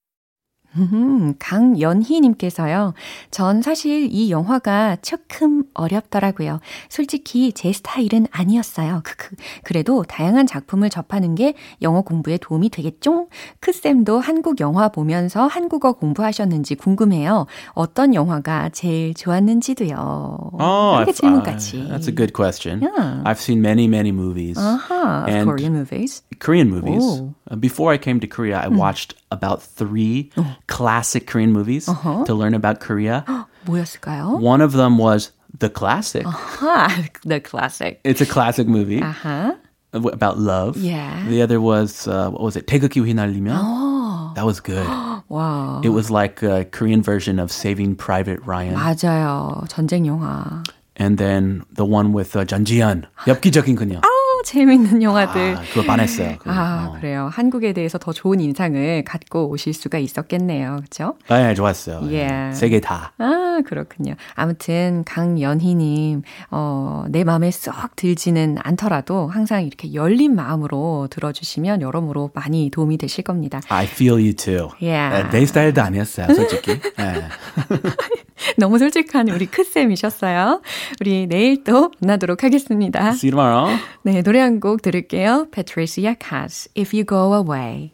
음, 0.83 1.33
강연희님께서요. 1.39 2.93
전 3.31 3.61
사실 3.61 4.07
이 4.11 4.31
영화가 4.31 4.97
조금 5.01 5.63
어렵더라고요. 5.73 6.59
솔직히 6.89 7.51
제 7.53 7.71
스타일은 7.73 8.27
아니었어요. 8.31 9.01
크크. 9.03 9.35
그래도 9.63 10.03
다양한 10.03 10.47
작품을 10.47 10.89
접하는 10.89 11.35
게 11.35 11.53
영어 11.81 12.01
공부에 12.01 12.37
도움이 12.37 12.69
되겠죠? 12.69 13.27
크쌤도 13.59 14.19
한국 14.19 14.59
영화 14.59 14.89
보면서 14.89 15.47
한국어 15.47 15.93
공부하셨는지 15.93 16.75
궁금해요. 16.75 17.45
어떤 17.73 18.13
영화가 18.13 18.69
제일 18.69 19.13
좋았는지도요. 19.13 20.51
Oh, 20.59 21.05
질문까지. 21.11 21.81
uh, 21.81 21.87
that's 21.89 22.07
a 22.07 22.15
good 22.15 22.33
question. 22.33 22.81
Yeah. 22.81 23.21
I've 23.25 23.39
seen 23.39 23.61
many, 23.61 23.85
many 23.87 24.09
movies. 24.11 24.57
아하, 24.57 25.25
And 25.27 25.45
Korean 25.45 25.73
movies. 25.75 26.23
Korean 26.38 26.70
movies. 26.70 27.02
Oh. 27.02 27.34
Uh, 27.50 27.56
Before 27.56 27.92
I 27.92 27.98
came 27.98 28.20
to 28.20 28.26
Korea, 28.26 28.60
I 28.60 28.68
watched 28.68 29.14
about 29.30 29.62
three 29.62 30.30
classic 30.66 31.26
Korean 31.26 31.52
movies 31.52 31.86
to 31.86 32.34
learn 32.34 32.54
about 32.54 32.80
Korea. 32.80 33.24
뭐였을까요? 33.66 34.38
One 34.40 34.60
of 34.60 34.72
them 34.72 34.98
was 34.98 35.30
The 35.58 35.70
Classic. 35.70 36.24
아하, 36.26 36.90
the 37.24 37.38
classic. 37.40 38.00
It's 38.04 38.20
a 38.20 38.26
classic 38.26 38.66
movie 38.66 39.00
아하. 39.00 39.56
about 39.94 40.36
love. 40.38 40.76
Yeah. 40.76 41.24
The 41.28 41.42
other 41.42 41.60
was, 41.60 42.08
uh, 42.08 42.28
what 42.30 42.42
was 42.42 42.56
it? 42.56 42.66
태극기 42.66 43.00
휘날리며. 43.00 43.54
Oh. 43.54 44.32
That 44.34 44.44
was 44.44 44.58
good. 44.58 44.84
와. 45.30 45.80
It 45.84 45.90
was 45.90 46.10
like 46.10 46.42
a 46.42 46.64
Korean 46.66 47.02
version 47.02 47.38
of 47.38 47.52
Saving 47.52 47.94
Private 47.94 48.42
Ryan. 48.44 48.74
맞아요. 48.74 49.64
전쟁 49.68 50.06
영화. 50.06 50.64
And 50.96 51.18
then 51.18 51.62
the 51.72 51.84
one 51.84 52.12
with 52.12 52.34
uh, 52.36 52.44
전지현. 52.44 53.04
엽기적인 53.26 53.76
그녀. 53.76 54.00
어, 54.39 54.43
재밌는 54.43 55.03
영화들. 55.03 55.57
아, 55.57 55.61
그거 55.73 55.83
반했어요. 55.83 56.37
그거. 56.39 56.51
아, 56.51 56.87
어. 56.89 56.99
그래요. 56.99 57.29
한국에 57.31 57.73
대해서 57.73 57.97
더 57.97 58.13
좋은 58.13 58.39
인상을 58.39 59.03
갖고 59.03 59.49
오실 59.49 59.73
수가 59.73 59.97
있었겠네요. 59.97 60.77
그렇죠? 60.77 61.15
네, 61.29 61.53
좋았어요. 61.53 61.99
Yeah. 61.99 62.57
세개 62.57 62.79
다. 62.79 63.13
아, 63.17 63.61
그렇군요. 63.65 64.15
아무튼 64.35 65.03
강연희 65.05 65.75
님, 65.75 66.21
어, 66.51 67.05
내 67.09 67.23
마음에 67.23 67.51
쏙 67.51 67.95
들지는 67.95 68.57
않더라도 68.63 69.27
항상 69.27 69.65
이렇게 69.65 69.93
열린 69.93 70.35
마음으로 70.35 71.07
들어 71.11 71.31
주시면 71.31 71.81
여러모로 71.81 72.31
많이 72.33 72.69
도움이 72.69 72.97
되실 72.97 73.23
겁니다. 73.23 73.59
I 73.69 73.85
feel 73.85 74.13
you 74.15 74.33
too. 74.33 74.69
Yeah. 74.81 75.29
네, 75.29 75.39
내 75.39 75.45
스타일도 75.45 75.81
아니었어요, 75.81 76.33
솔직히. 76.33 76.79
네. 76.97 77.23
너무 78.57 78.77
솔직한 78.79 79.29
우리 79.29 79.45
크쌤이셨어요. 79.45 80.61
우리 81.01 81.27
내일 81.27 81.63
또 81.63 81.91
만나도록 81.99 82.43
하겠습니다. 82.43 83.09
See 83.11 83.31
you 83.31 83.35
tomorrow. 83.37 83.77
네, 84.03 84.21
노래 84.21 84.39
한 84.39 84.59
곡 84.59 84.81
들을게요. 84.81 85.47
Patricia 85.51 86.15
Kaas, 86.19 86.69
If 86.77 86.95
You 86.95 87.05
Go 87.05 87.33
Away. 87.35 87.91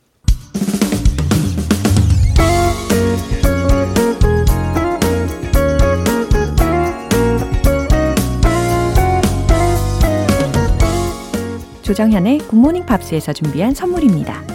조정현의 11.84 12.40
굿모닝 12.40 12.86
팝스에서 12.86 13.32
준비한 13.34 13.74
선물입니다. 13.74 14.55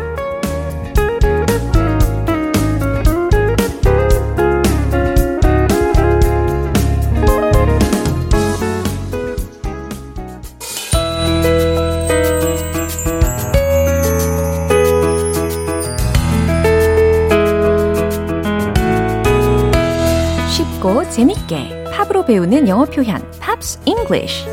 재밌게 21.11 21.83
팝으로 21.91 22.25
배우는 22.25 22.69
영어 22.69 22.85
표현 22.85 23.21
Pops 23.39 23.79
English 23.85 24.45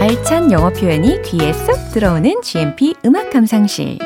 알찬 0.00 0.52
영어 0.52 0.70
표현이 0.70 1.22
귀에 1.22 1.52
쏙 1.52 1.74
들어오는 1.92 2.42
GMP 2.42 2.94
음악 3.04 3.30
감상실. 3.30 3.98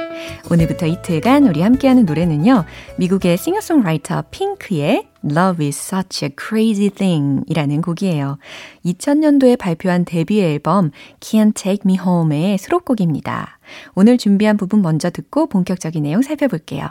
오늘부터 0.51 0.87
이틀간 0.87 1.47
우리 1.49 1.61
함께하는 1.61 2.07
노래는요. 2.07 2.65
미국의 2.97 3.37
싱어송라이터 3.37 4.25
핑크의 4.31 5.09
Love 5.25 5.65
is 5.65 5.79
such 5.79 6.25
a 6.25 6.31
crazy 6.39 6.91
thing 6.91 7.45
이라는 7.49 7.83
곡이에요. 7.83 8.39
2000년도에 8.85 9.59
발표한 9.59 10.05
데뷔 10.05 10.43
앨범 10.43 10.91
Can't 11.21 11.55
Take 11.55 11.83
Me 11.85 11.99
Home의 11.99 12.59
수록곡입니다. 12.59 13.59
오늘 13.95 14.19
준비한 14.19 14.57
부분 14.57 14.83
먼저 14.83 15.11
듣고 15.11 15.47
본격적인 15.49 16.03
내용 16.03 16.23
살펴볼게요. 16.23 16.89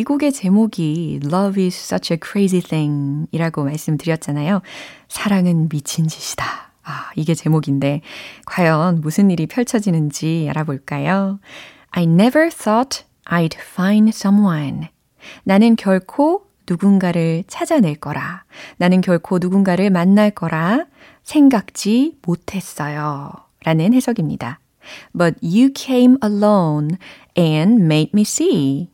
이 0.00 0.02
곡의 0.02 0.32
제목이 0.32 1.20
Love 1.26 1.62
is 1.62 1.76
such 1.76 2.14
a 2.14 2.18
crazy 2.18 2.62
thing 2.62 3.26
이라고 3.32 3.64
말씀드렸잖아요. 3.64 4.62
사랑은 5.08 5.68
미친 5.68 6.08
짓이다. 6.08 6.72
아, 6.84 7.10
이게 7.16 7.34
제목인데, 7.34 8.00
과연 8.46 9.02
무슨 9.02 9.30
일이 9.30 9.46
펼쳐지는지 9.46 10.46
알아볼까요? 10.48 11.38
I 11.90 12.04
never 12.04 12.48
thought 12.48 13.04
I'd 13.26 13.54
find 13.58 14.08
someone. 14.08 14.88
나는 15.44 15.76
결코 15.76 16.46
누군가를 16.66 17.44
찾아낼 17.46 17.96
거라. 17.96 18.44
나는 18.78 19.02
결코 19.02 19.38
누군가를 19.38 19.90
만날 19.90 20.30
거라 20.30 20.86
생각지 21.24 22.16
못했어요. 22.24 23.32
라는 23.64 23.92
해석입니다. 23.92 24.60
But 25.12 25.36
you 25.42 25.68
came 25.76 26.16
alone 26.24 26.96
and 27.36 27.82
made 27.82 28.12
me 28.14 28.22
see. 28.22 28.88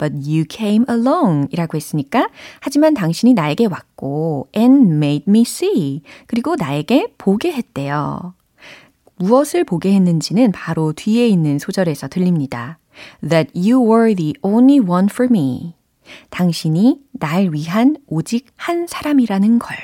But 0.00 0.14
you 0.26 0.44
came 0.48 0.86
along 0.88 1.48
이라고 1.52 1.76
했으니까 1.76 2.30
하지만 2.60 2.94
당신이 2.94 3.34
나에게 3.34 3.66
왔고 3.66 4.48
and 4.56 4.94
made 4.94 5.24
me 5.28 5.42
see 5.42 6.00
그리고 6.26 6.56
나에게 6.56 7.14
보게 7.18 7.52
했대요. 7.52 8.32
무엇을 9.16 9.64
보게 9.64 9.92
했는지는 9.92 10.52
바로 10.52 10.94
뒤에 10.94 11.28
있는 11.28 11.58
소절에서 11.58 12.08
들립니다. 12.08 12.78
That 13.20 13.52
you 13.54 13.78
were 13.86 14.14
the 14.14 14.32
only 14.40 14.78
one 14.80 15.08
for 15.10 15.28
me. 15.30 15.74
당신이 16.30 17.00
날 17.12 17.50
위한 17.52 17.96
오직 18.06 18.46
한 18.56 18.86
사람이라는 18.86 19.58
걸 19.58 19.76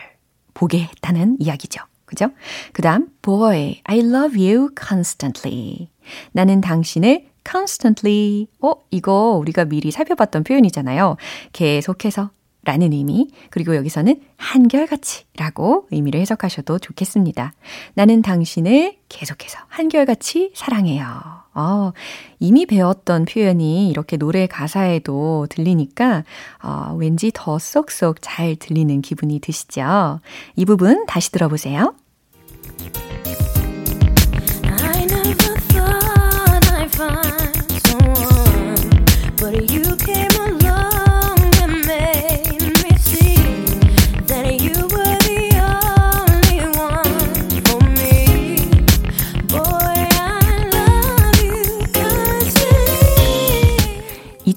보게 0.55 0.81
했다는 0.81 1.37
이야기죠. 1.39 1.83
그죠? 2.07 2.31
그 2.73 2.83
다음, 2.83 3.09
boy, 3.21 3.81
I 3.85 3.99
love 3.99 4.41
you 4.41 4.71
constantly. 4.79 5.91
나는 6.33 6.61
당신을 6.61 7.27
constantly. 7.49 8.49
어, 8.61 8.73
이거 8.91 9.37
우리가 9.41 9.65
미리 9.65 9.91
살펴봤던 9.91 10.45
표현이잖아요. 10.45 11.17
계속해서 11.53 12.31
라는 12.67 12.93
의미, 12.93 13.29
그리고 13.51 13.77
여기서는 13.77 14.21
한결같이 14.39 15.25
라고 15.37 15.87
의미를 15.93 16.21
해석하셔도 16.21 16.81
좋겠습니다. 16.81 17.53
나는 17.95 18.23
당신을 18.23 18.97
계속해서 19.09 19.59
한결같이 19.69 20.51
사랑해요. 20.55 21.07
어, 21.55 21.93
이미 22.41 22.67
배웠던 22.67 23.25
표현이 23.25 23.89
이렇게 23.89 24.17
노래 24.17 24.49
가사에도 24.49 25.47
들리니까 25.49 26.25
어, 26.63 26.95
왠지 26.99 27.31
더 27.33 27.59
쏙쏙 27.59 28.17
잘 28.21 28.57
들리는 28.57 29.01
기분이 29.01 29.39
드시죠? 29.39 30.21
이 30.57 30.65
부분 30.65 31.07
다시 31.07 31.31
들어보세요. 31.31 31.95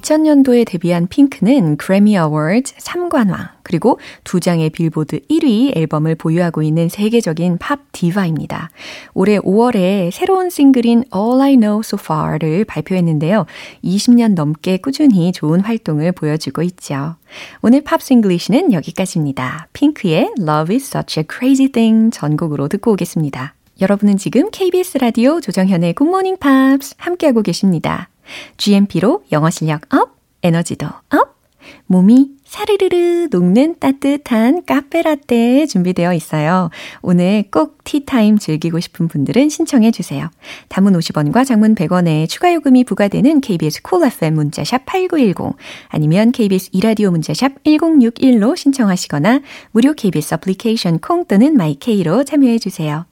2000년도에 0.09 0.65
데뷔한 0.65 1.07
핑크는 1.07 1.77
그래미 1.77 2.17
어워드 2.17 2.73
3관왕, 2.75 3.49
그리고 3.61 3.99
두 4.23 4.39
장의 4.39 4.71
빌보드 4.71 5.19
1위 5.29 5.77
앨범을 5.77 6.15
보유하고 6.15 6.63
있는 6.63 6.89
세계적인 6.89 7.59
팝 7.59 7.79
디바입니다. 7.91 8.71
올해 9.13 9.37
5월에 9.37 10.09
새로운 10.11 10.49
싱글인 10.49 11.03
All 11.15 11.41
I 11.41 11.57
Know 11.57 11.81
So 11.81 11.97
Far를 12.01 12.65
발표했는데요. 12.65 13.45
20년 13.83 14.33
넘게 14.33 14.77
꾸준히 14.77 15.31
좋은 15.31 15.59
활동을 15.59 16.11
보여주고 16.11 16.63
있죠. 16.63 17.15
오늘 17.61 17.81
Pops 17.81 18.01
English는 18.01 18.73
여기까지입니다. 18.73 19.67
핑크의 19.73 20.31
Love 20.39 20.75
is 20.75 20.87
such 20.87 21.19
a 21.19 21.25
crazy 21.31 21.71
thing 21.71 22.09
전곡으로 22.11 22.67
듣고 22.67 22.93
오겠습니다. 22.93 23.53
여러분은 23.81 24.17
지금 24.17 24.49
KBS 24.51 24.97
라디오 24.97 25.39
조정현의 25.39 25.93
굿모닝 25.93 26.37
팝스 26.37 26.95
함께하고 26.97 27.43
계십니다. 27.43 28.09
GMP로 28.57 29.23
영어 29.31 29.49
실력 29.49 29.93
up, 29.93 30.17
에너지도 30.43 30.87
up, 30.87 31.39
몸이 31.85 32.31
사르르르 32.45 33.27
녹는 33.31 33.75
따뜻한 33.79 34.65
카페라떼 34.65 35.67
준비되어 35.67 36.13
있어요. 36.13 36.69
오늘 37.01 37.43
꼭 37.51 37.83
티타임 37.83 38.39
즐기고 38.39 38.79
싶은 38.79 39.07
분들은 39.07 39.49
신청해 39.49 39.91
주세요. 39.91 40.29
단문 40.67 40.93
50원과 40.93 41.45
장문 41.45 41.75
100원에 41.75 42.27
추가 42.27 42.53
요금이 42.53 42.85
부과되는 42.85 43.41
KBS 43.41 43.83
cool 43.83 44.11
FM 44.11 44.33
문자샵 44.35 44.85
8910 44.85 45.57
아니면 45.89 46.31
KBS 46.31 46.69
이라디오 46.73 47.11
문자샵 47.11 47.63
1061로 47.63 48.55
신청하시거나 48.57 49.41
무료 49.71 49.93
KBS 49.93 50.35
애플리케이션 50.35 50.99
콩 50.99 51.25
또는 51.25 51.55
my 51.55 51.83
K로 51.83 52.23
참여해 52.23 52.57
주세요. 52.57 53.05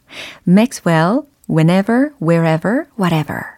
Maxwell, 0.47 1.21
whenever, 1.47 2.12
wherever, 2.19 2.86
whatever. 2.97 3.58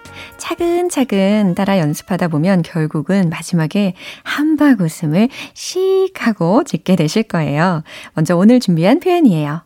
차근차근 0.41 1.53
따라 1.53 1.77
연습하다 1.77 2.29
보면 2.29 2.63
결국은 2.63 3.29
마지막에 3.29 3.93
한박 4.23 4.81
웃음을 4.81 5.29
씩 5.53 6.09
하고 6.17 6.63
짓게 6.63 6.95
되실 6.95 7.21
거예요. 7.21 7.83
먼저 8.15 8.35
오늘 8.35 8.59
준비한 8.59 8.99
표현이에요. 8.99 9.61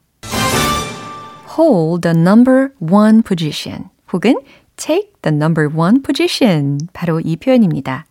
hold 1.58 2.02
the 2.02 2.14
number 2.14 2.72
one 2.80 3.22
position 3.22 3.86
혹은 4.12 4.36
take 4.76 5.14
the 5.22 5.34
number 5.34 5.70
one 5.74 6.02
position 6.02 6.78
바로 6.92 7.22
이 7.22 7.38
표현입니다. 7.38 8.06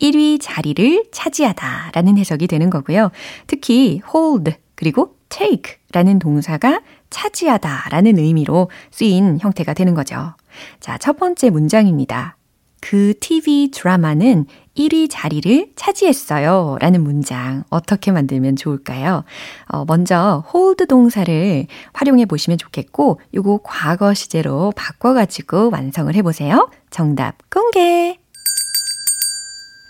1위 0.00 0.38
자리를 0.40 1.04
차지하다 1.12 1.92
라는 1.92 2.18
해석이 2.18 2.48
되는 2.48 2.70
거고요. 2.70 3.12
특히 3.46 4.02
hold 4.12 4.56
그리고 4.74 5.14
take 5.28 5.76
라는 5.92 6.18
동사가 6.18 6.80
차지하다 7.08 7.90
라는 7.90 8.18
의미로 8.18 8.68
쓰인 8.90 9.38
형태가 9.40 9.74
되는 9.74 9.94
거죠. 9.94 10.34
자, 10.80 10.98
첫 10.98 11.16
번째 11.16 11.50
문장입니다. 11.50 12.36
그 12.80 13.14
TV 13.20 13.70
드라마는 13.72 14.46
1위 14.76 15.08
자리를 15.10 15.72
차지했어요. 15.76 16.78
라는 16.80 17.02
문장 17.02 17.64
어떻게 17.68 18.10
만들면 18.10 18.56
좋을까요? 18.56 19.24
어, 19.66 19.84
먼저 19.84 20.44
hold 20.54 20.86
동사를 20.86 21.66
활용해 21.92 22.24
보시면 22.24 22.58
좋겠고 22.58 23.20
요거 23.34 23.60
과거 23.62 24.14
시제로 24.14 24.72
바꿔가지고 24.76 25.70
완성을 25.70 26.14
해보세요. 26.14 26.70
정답 26.90 27.36
공개! 27.50 28.18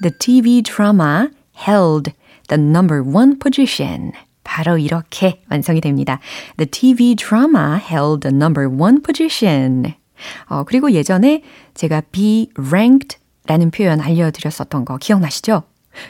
The 0.02 0.12
TV 0.18 0.62
drama 0.62 1.28
held 1.56 2.12
the 2.48 2.60
number 2.60 3.02
one 3.02 3.38
position. 3.38 4.12
바로 4.42 4.78
이렇게 4.78 5.42
완성이 5.48 5.80
됩니다. 5.80 6.18
The 6.56 6.68
TV 6.68 7.14
drama 7.14 7.78
held 7.78 8.28
the 8.28 8.34
number 8.34 8.68
one 8.68 9.00
position. 9.02 9.99
어, 10.46 10.64
그리고 10.64 10.92
예전에 10.92 11.42
제가 11.74 12.02
be 12.12 12.50
ranked 12.58 13.18
라는 13.46 13.70
표현 13.70 14.00
알려드렸었던 14.00 14.84
거 14.84 14.96
기억나시죠? 14.98 15.62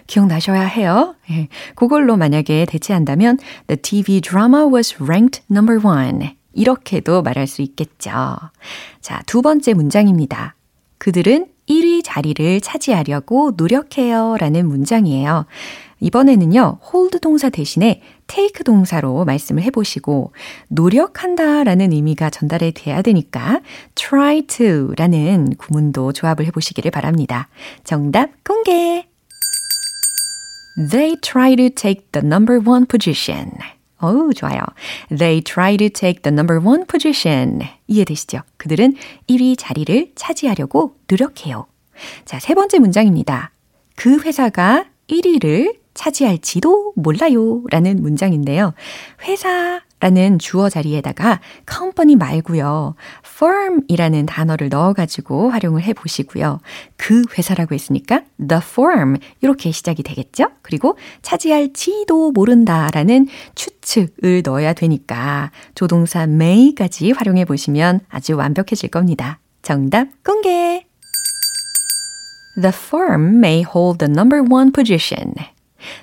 기억나셔야 0.06 0.62
해요. 0.62 1.14
예, 1.30 1.48
그걸로 1.74 2.16
만약에 2.16 2.66
대체한다면 2.66 3.38
The 3.66 3.80
TV 3.80 4.20
drama 4.20 4.64
was 4.64 4.96
ranked 5.00 5.42
number 5.50 5.80
one. 5.84 6.36
이렇게도 6.52 7.22
말할 7.22 7.46
수 7.46 7.62
있겠죠. 7.62 8.10
자, 9.00 9.22
두 9.26 9.40
번째 9.40 9.74
문장입니다. 9.74 10.56
그들은 10.98 11.46
1위 11.68 12.02
자리를 12.04 12.60
차지하려고 12.60 13.52
노력해요 13.56 14.36
라는 14.38 14.68
문장이에요. 14.68 15.46
이번에는요, 16.00 16.78
hold 16.92 17.20
동사 17.20 17.48
대신에 17.48 18.02
take 18.30 18.64
동사로 18.64 19.24
말씀을 19.24 19.62
해보시고, 19.64 20.32
노력한다 20.68 21.64
라는 21.64 21.92
의미가 21.92 22.30
전달이 22.30 22.72
돼야 22.72 23.02
되니까, 23.02 23.60
try 23.96 24.42
to 24.42 24.94
라는 24.96 25.54
구문도 25.56 26.12
조합을 26.12 26.46
해보시기를 26.46 26.92
바랍니다. 26.92 27.48
정답 27.82 28.30
공개! 28.44 29.06
They 30.90 31.16
try 31.20 31.56
to 31.56 31.68
take 31.70 32.06
the 32.12 32.24
number 32.24 32.62
one 32.64 32.86
position. 32.86 33.50
어우, 33.98 34.32
좋아요. 34.32 34.60
They 35.08 35.42
try 35.42 35.76
to 35.76 35.88
take 35.90 36.22
the 36.22 36.32
number 36.32 36.64
one 36.64 36.84
position. 36.86 37.60
이해되시죠? 37.86 38.40
그들은 38.56 38.94
1위 39.28 39.56
자리를 39.58 40.12
차지하려고 40.14 40.96
노력해요. 41.08 41.66
자, 42.24 42.38
세 42.38 42.54
번째 42.54 42.78
문장입니다. 42.78 43.50
그 43.96 44.20
회사가 44.20 44.86
1위를 45.08 45.79
차지할지도 45.94 46.92
몰라요. 46.96 47.62
라는 47.70 48.02
문장인데요. 48.02 48.74
회사 49.24 49.80
라는 50.00 50.38
주어 50.38 50.70
자리에다가 50.70 51.40
company 51.70 52.16
말고요. 52.16 52.94
firm 53.26 53.82
이라는 53.86 54.24
단어를 54.26 54.70
넣어가지고 54.70 55.50
활용을 55.50 55.82
해 55.82 55.92
보시고요. 55.92 56.60
그 56.96 57.22
회사라고 57.36 57.74
했으니까 57.74 58.22
the 58.38 58.60
firm 58.62 59.18
이렇게 59.42 59.70
시작이 59.70 60.02
되겠죠? 60.02 60.46
그리고 60.62 60.96
차지할지도 61.20 62.32
모른다라는 62.32 63.28
추측을 63.54 64.42
넣어야 64.44 64.72
되니까 64.72 65.50
조동사 65.74 66.26
may까지 66.26 67.12
활용해 67.12 67.44
보시면 67.44 68.00
아주 68.08 68.36
완벽해질 68.36 68.88
겁니다. 68.88 69.38
정답 69.62 70.08
공개! 70.24 70.86
The 72.60 72.72
firm 72.74 73.36
may 73.36 73.62
hold 73.62 73.98
the 73.98 74.10
number 74.10 74.42
one 74.42 74.72
position. 74.72 75.34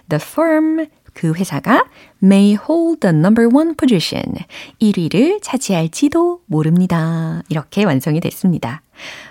The 0.09 0.21
firm, 0.21 0.87
그 1.13 1.33
회사가 1.33 1.85
may 2.23 2.55
hold 2.55 2.99
the 3.01 3.15
number 3.15 3.49
one 3.51 3.75
position. 3.75 4.35
1위를 4.79 5.39
차지할지도 5.41 6.41
모릅니다. 6.45 7.41
이렇게 7.49 7.83
완성이 7.83 8.19
됐습니다. 8.19 8.81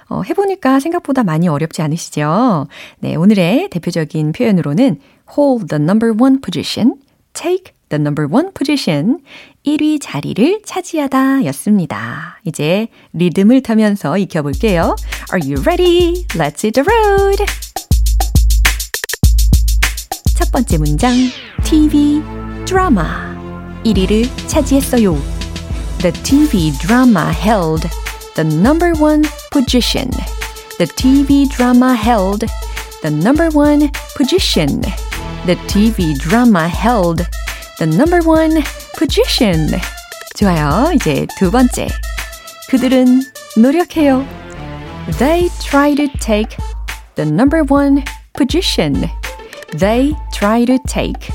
어, 0.08 0.22
해보니까 0.22 0.80
생각보다 0.80 1.22
많이 1.22 1.48
어렵지 1.48 1.82
않으시죠? 1.82 2.66
네, 2.98 3.14
오늘의 3.14 3.70
대표적인 3.70 4.32
표현으로는 4.32 5.00
hold 5.36 5.68
the 5.68 5.82
number 5.82 6.12
one 6.12 6.40
position, 6.40 6.94
take 7.32 7.72
the 7.88 8.00
number 8.00 8.28
one 8.28 8.50
position, 8.52 9.18
1위 9.64 9.98
자리를 10.00 10.62
차지하다 10.64 11.44
였습니다. 11.46 12.40
이제 12.44 12.88
리듬을 13.12 13.62
타면서 13.62 14.18
익혀볼게요. 14.18 14.96
Are 15.32 15.40
you 15.42 15.60
ready? 15.62 16.24
Let's 16.34 16.64
hit 16.64 16.72
the 16.72 16.84
road! 16.84 17.65
첫 20.45 20.51
번째 20.51 20.77
문장, 20.77 21.15
TV 21.63 22.21
드라마 22.65 23.35
1위를 23.83 24.29
차지했어요. 24.47 25.17
The 25.99 26.11
TV 26.23 26.71
drama 26.79 27.31
held 27.31 27.87
the 28.35 28.47
number 28.47 28.93
one 28.99 29.23
position. 29.51 30.09
The 30.77 30.87
TV 30.95 31.47
drama 31.49 31.93
held 31.93 32.45
the 33.01 33.13
number 33.13 33.49
one 33.53 33.91
position. 34.15 34.81
The 35.45 35.55
TV 35.67 36.17
drama 36.17 36.67
held 36.67 37.25
the 37.77 37.87
number 37.87 38.21
one 38.25 38.63
position. 38.97 39.69
좋아요. 40.35 40.91
이제 40.93 41.27
두 41.37 41.51
번째. 41.51 41.87
그들은 42.69 43.21
노력해요. 43.57 44.25
They 45.17 45.49
try 45.59 45.95
to 45.95 46.07
take 46.19 46.57
the 47.15 47.29
number 47.29 47.63
one 47.69 48.03
position. 48.37 49.09
They 49.77 50.13
try 50.33 50.65
to 50.65 50.77
take 50.87 51.31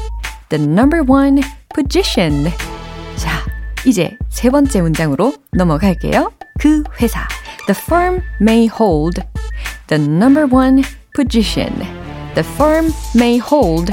the 0.50 0.62
number 0.62 1.02
one 1.02 1.42
position. 1.74 2.50
자, 3.16 3.44
이제 3.84 4.16
세 4.28 4.50
번째 4.50 4.82
문장으로 4.82 5.34
넘어갈게요. 5.52 6.32
그 6.58 6.82
회사. 7.00 7.26
The 7.66 7.74
firm 7.78 8.22
may 8.40 8.68
hold 8.68 9.22
the 9.88 10.02
number 10.02 10.46
one 10.46 10.82
position 11.14 11.72
the 12.36 12.44
firm 12.44 12.92
may 13.14 13.38
hold. 13.38 13.90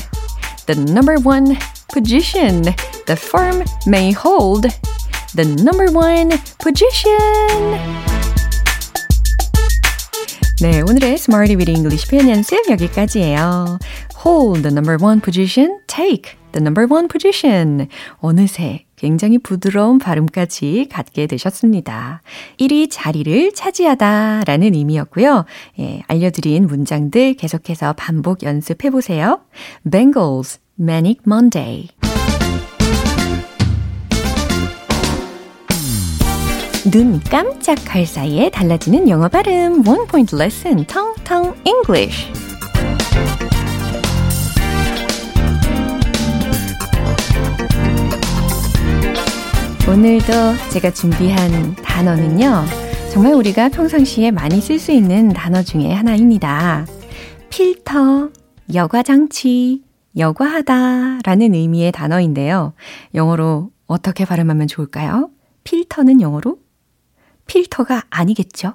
The 0.67 0.75
number 0.75 1.15
one 1.15 1.57
position 1.93 2.63
the 3.07 3.15
firm 3.15 3.63
may 3.87 4.11
hold. 4.11 4.67
The 5.33 5.45
number 5.63 5.89
one 5.91 6.31
position. 6.59 7.79
네, 10.61 10.81
오늘의 10.81 11.13
Smarty 11.13 11.55
with 11.55 11.69
English 11.69 12.09
표현 12.09 12.29
연습 12.29 12.69
여기까지예요. 12.69 13.79
Hold 14.28 14.60
the 14.60 14.70
number 14.70 14.98
one 15.02 15.22
position, 15.22 15.80
take 15.86 16.36
the 16.52 16.60
number 16.60 16.86
one 16.86 17.08
position. 17.08 17.88
어느새 18.18 18.84
굉장히 18.94 19.38
부드러운 19.38 19.98
발음까지 19.98 20.88
갖게 20.92 21.26
되셨습니다. 21.26 22.20
1위 22.60 22.88
자리를 22.90 23.54
차지하다 23.54 24.42
라는 24.46 24.74
의미였고요. 24.74 25.46
예, 25.80 26.02
알려드린 26.08 26.66
문장들 26.66 27.34
계속해서 27.34 27.94
반복 27.94 28.42
연습해 28.42 28.90
보세요. 28.90 29.40
Bengals, 29.90 30.58
Manic 30.78 31.22
Monday. 31.26 31.88
눈 36.92 37.18
깜짝할 37.20 38.04
사이에 38.04 38.50
달라지는 38.50 39.08
영어 39.08 39.28
발음 39.28 39.88
One 39.88 40.06
Point 40.06 40.36
Lesson 40.36 40.84
Tong 40.84 41.14
Tong 41.24 41.58
English 41.64 42.37
오늘도 49.88 50.32
제가 50.70 50.90
준비한 50.90 51.74
단어는요. 51.76 52.62
정말 53.10 53.32
우리가 53.32 53.70
평상시에 53.70 54.30
많이 54.30 54.60
쓸 54.60 54.78
수 54.78 54.92
있는 54.92 55.30
단어 55.30 55.62
중에 55.62 55.94
하나입니다. 55.94 56.86
필터, 57.48 58.28
여과장치, 58.74 59.82
여과하다 60.18 61.20
라는 61.24 61.54
의미의 61.54 61.92
단어인데요. 61.92 62.74
영어로 63.14 63.70
어떻게 63.86 64.26
발음하면 64.26 64.66
좋을까요? 64.68 65.30
필터는 65.64 66.20
영어로 66.20 66.58
필터가 67.46 68.02
아니겠죠? 68.10 68.74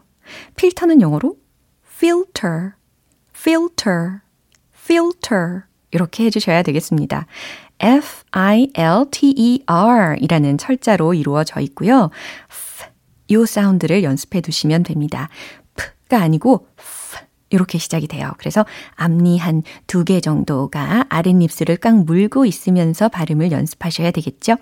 필터는 0.56 0.99
영어로 0.99 1.38
filter, 1.95 2.71
filter, 3.36 4.21
filter 4.76 5.62
이렇게 5.91 6.26
해주셔야 6.26 6.63
되겠습니다. 6.63 7.28
F-I-L-T-E-R 8.36 10.17
이라는 10.19 10.58
철자로 10.58 11.13
이루어져 11.13 11.60
있고요. 11.62 12.10
이 13.28 13.46
사운드를 13.46 14.04
연습해 14.04 14.41
두시면 14.41 14.84
됩니다. 14.84 15.30
P가 15.76 16.22
아니고 16.22 16.67
이렇게 17.50 17.78
시작이 17.78 18.08
돼요. 18.08 18.32
그래서 18.38 18.65
앞니 18.96 19.38
한 19.38 19.62
두 19.88 20.04
개 20.04 20.19
정도가 20.19 21.06
아랫입술을 21.10 21.78
깡 21.78 22.06
물고 22.06 22.46
있으면서 22.46 23.10
발음을 23.10 23.52
연습하셔야 23.52 24.12
되겠죠. 24.12 24.56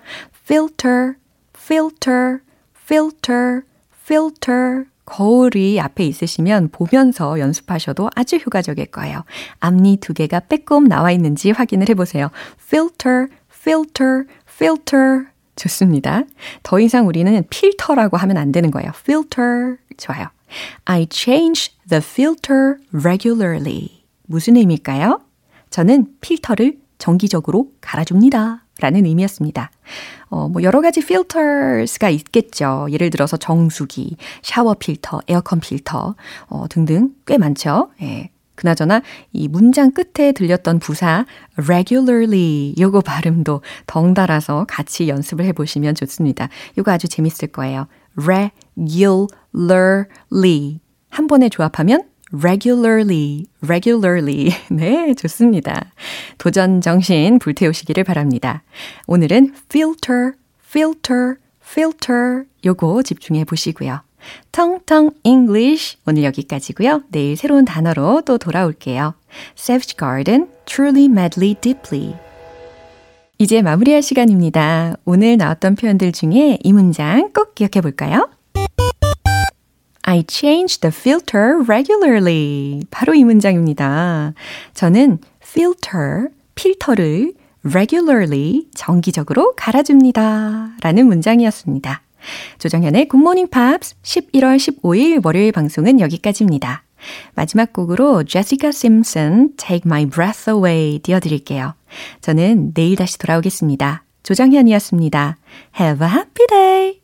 filter, 0.43 1.13
filter, 1.55 2.39
filter, 2.85 3.61
filter. 4.03 4.83
거울이 5.05 5.79
앞에 5.81 6.05
있으시면 6.05 6.69
보면서 6.71 7.39
연습하셔도 7.39 8.09
아주 8.15 8.37
효과적일 8.37 8.85
거예요. 8.87 9.23
앞니 9.59 9.97
두 9.97 10.13
개가 10.13 10.41
빼꼼 10.41 10.87
나와 10.87 11.11
있는지 11.11 11.51
확인을 11.51 11.89
해보세요. 11.89 12.29
filter, 12.65 13.27
filter, 13.61 14.25
filter. 14.47 15.25
좋습니다. 15.55 16.23
더 16.63 16.79
이상 16.79 17.07
우리는 17.07 17.43
필터라고 17.49 18.17
하면 18.17 18.37
안 18.37 18.51
되는 18.51 18.71
거예요. 18.71 18.91
filter. 18.95 19.77
좋아요. 19.97 20.27
I 20.85 21.07
change 21.11 21.73
the 21.87 22.01
filter 22.03 22.77
regularly. 22.91 24.03
무슨 24.25 24.57
의미일까요? 24.57 25.21
저는 25.69 26.07
필터를 26.21 26.79
정기적으로 26.97 27.71
갈아줍니다. 27.81 28.65
라는 28.79 29.05
의미였습니다. 29.05 29.69
어, 30.29 30.49
뭐 30.49 30.63
여러 30.63 30.81
가지 30.81 31.01
filters가 31.01 32.09
있겠죠. 32.09 32.87
예를 32.89 33.11
들어서 33.11 33.37
정수기, 33.37 34.17
샤워 34.41 34.73
필터, 34.73 35.21
에어컨 35.27 35.59
필터 35.59 36.15
어, 36.47 36.65
등등 36.67 37.13
꽤 37.27 37.37
많죠. 37.37 37.91
예. 38.01 38.31
그나저나 38.61 39.01
이 39.33 39.47
문장 39.47 39.91
끝에 39.91 40.31
들렸던 40.33 40.77
부사 40.79 41.25
regularly 41.57 42.75
요거 42.79 43.01
발음도 43.01 43.63
덩달아서 43.87 44.65
같이 44.69 45.09
연습을 45.09 45.45
해보시면 45.45 45.95
좋습니다. 45.95 46.47
요거 46.77 46.91
아주 46.91 47.07
재밌을 47.07 47.47
거예요. 47.47 47.87
regularly 48.15 49.99
한 51.09 51.27
번에 51.27 51.49
조합하면 51.49 52.03
regularly, 52.33 53.45
regularly. 53.67 54.51
네, 54.71 55.13
좋습니다. 55.15 55.91
도전 56.37 56.79
정신 56.79 57.39
불태우시기를 57.39 58.05
바랍니다. 58.05 58.63
오늘은 59.07 59.53
filter, 59.65 60.33
filter, 60.65 61.35
filter 61.61 62.43
요거 62.63 63.03
집중해 63.03 63.43
보시고요. 63.43 64.01
텅텅 64.51 65.11
English 65.23 65.97
오늘 66.05 66.23
여기까지고요. 66.23 67.03
내일 67.09 67.35
새로운 67.37 67.65
단어로 67.65 68.21
또 68.25 68.37
돌아올게요. 68.37 69.13
Savage 69.57 69.95
Garden, 69.97 70.47
Truly, 70.65 71.05
Madly, 71.05 71.55
Deeply. 71.55 72.15
이제 73.37 73.61
마무리할 73.61 74.01
시간입니다. 74.01 74.95
오늘 75.03 75.37
나왔던 75.37 75.75
표현들 75.75 76.11
중에 76.11 76.59
이 76.61 76.73
문장 76.73 77.31
꼭 77.33 77.55
기억해 77.55 77.81
볼까요? 77.81 78.29
I 80.03 80.23
change 80.27 80.79
the 80.79 80.91
filter 80.95 81.63
regularly. 81.67 82.81
바로 82.91 83.13
이 83.13 83.23
문장입니다. 83.23 84.33
저는 84.73 85.19
filter, 85.43 86.27
필터를 86.55 87.33
regularly, 87.63 88.67
정기적으로 88.73 89.53
갈아줍니다. 89.55 90.73
라는 90.81 91.07
문장이었습니다. 91.07 92.01
조정현의 92.59 93.07
Morning 93.13 93.49
Pops 93.49 93.95
11월 94.03 94.57
15일 94.57 95.25
월요일 95.25 95.51
방송은 95.51 95.99
여기까지입니다. 95.99 96.83
마지막 97.35 97.73
곡으로 97.73 98.23
Jessica 98.23 98.69
Simpson 98.69 99.55
Take 99.57 99.83
My 99.85 100.05
Breath 100.05 100.49
Away 100.49 100.99
띄워드릴게요. 100.99 101.73
저는 102.21 102.73
내일 102.73 102.95
다시 102.95 103.17
돌아오겠습니다. 103.17 104.03
조정현이었습니다. 104.23 105.37
Have 105.79 106.07
a 106.07 106.13
happy 106.13 106.47
day! 106.47 107.00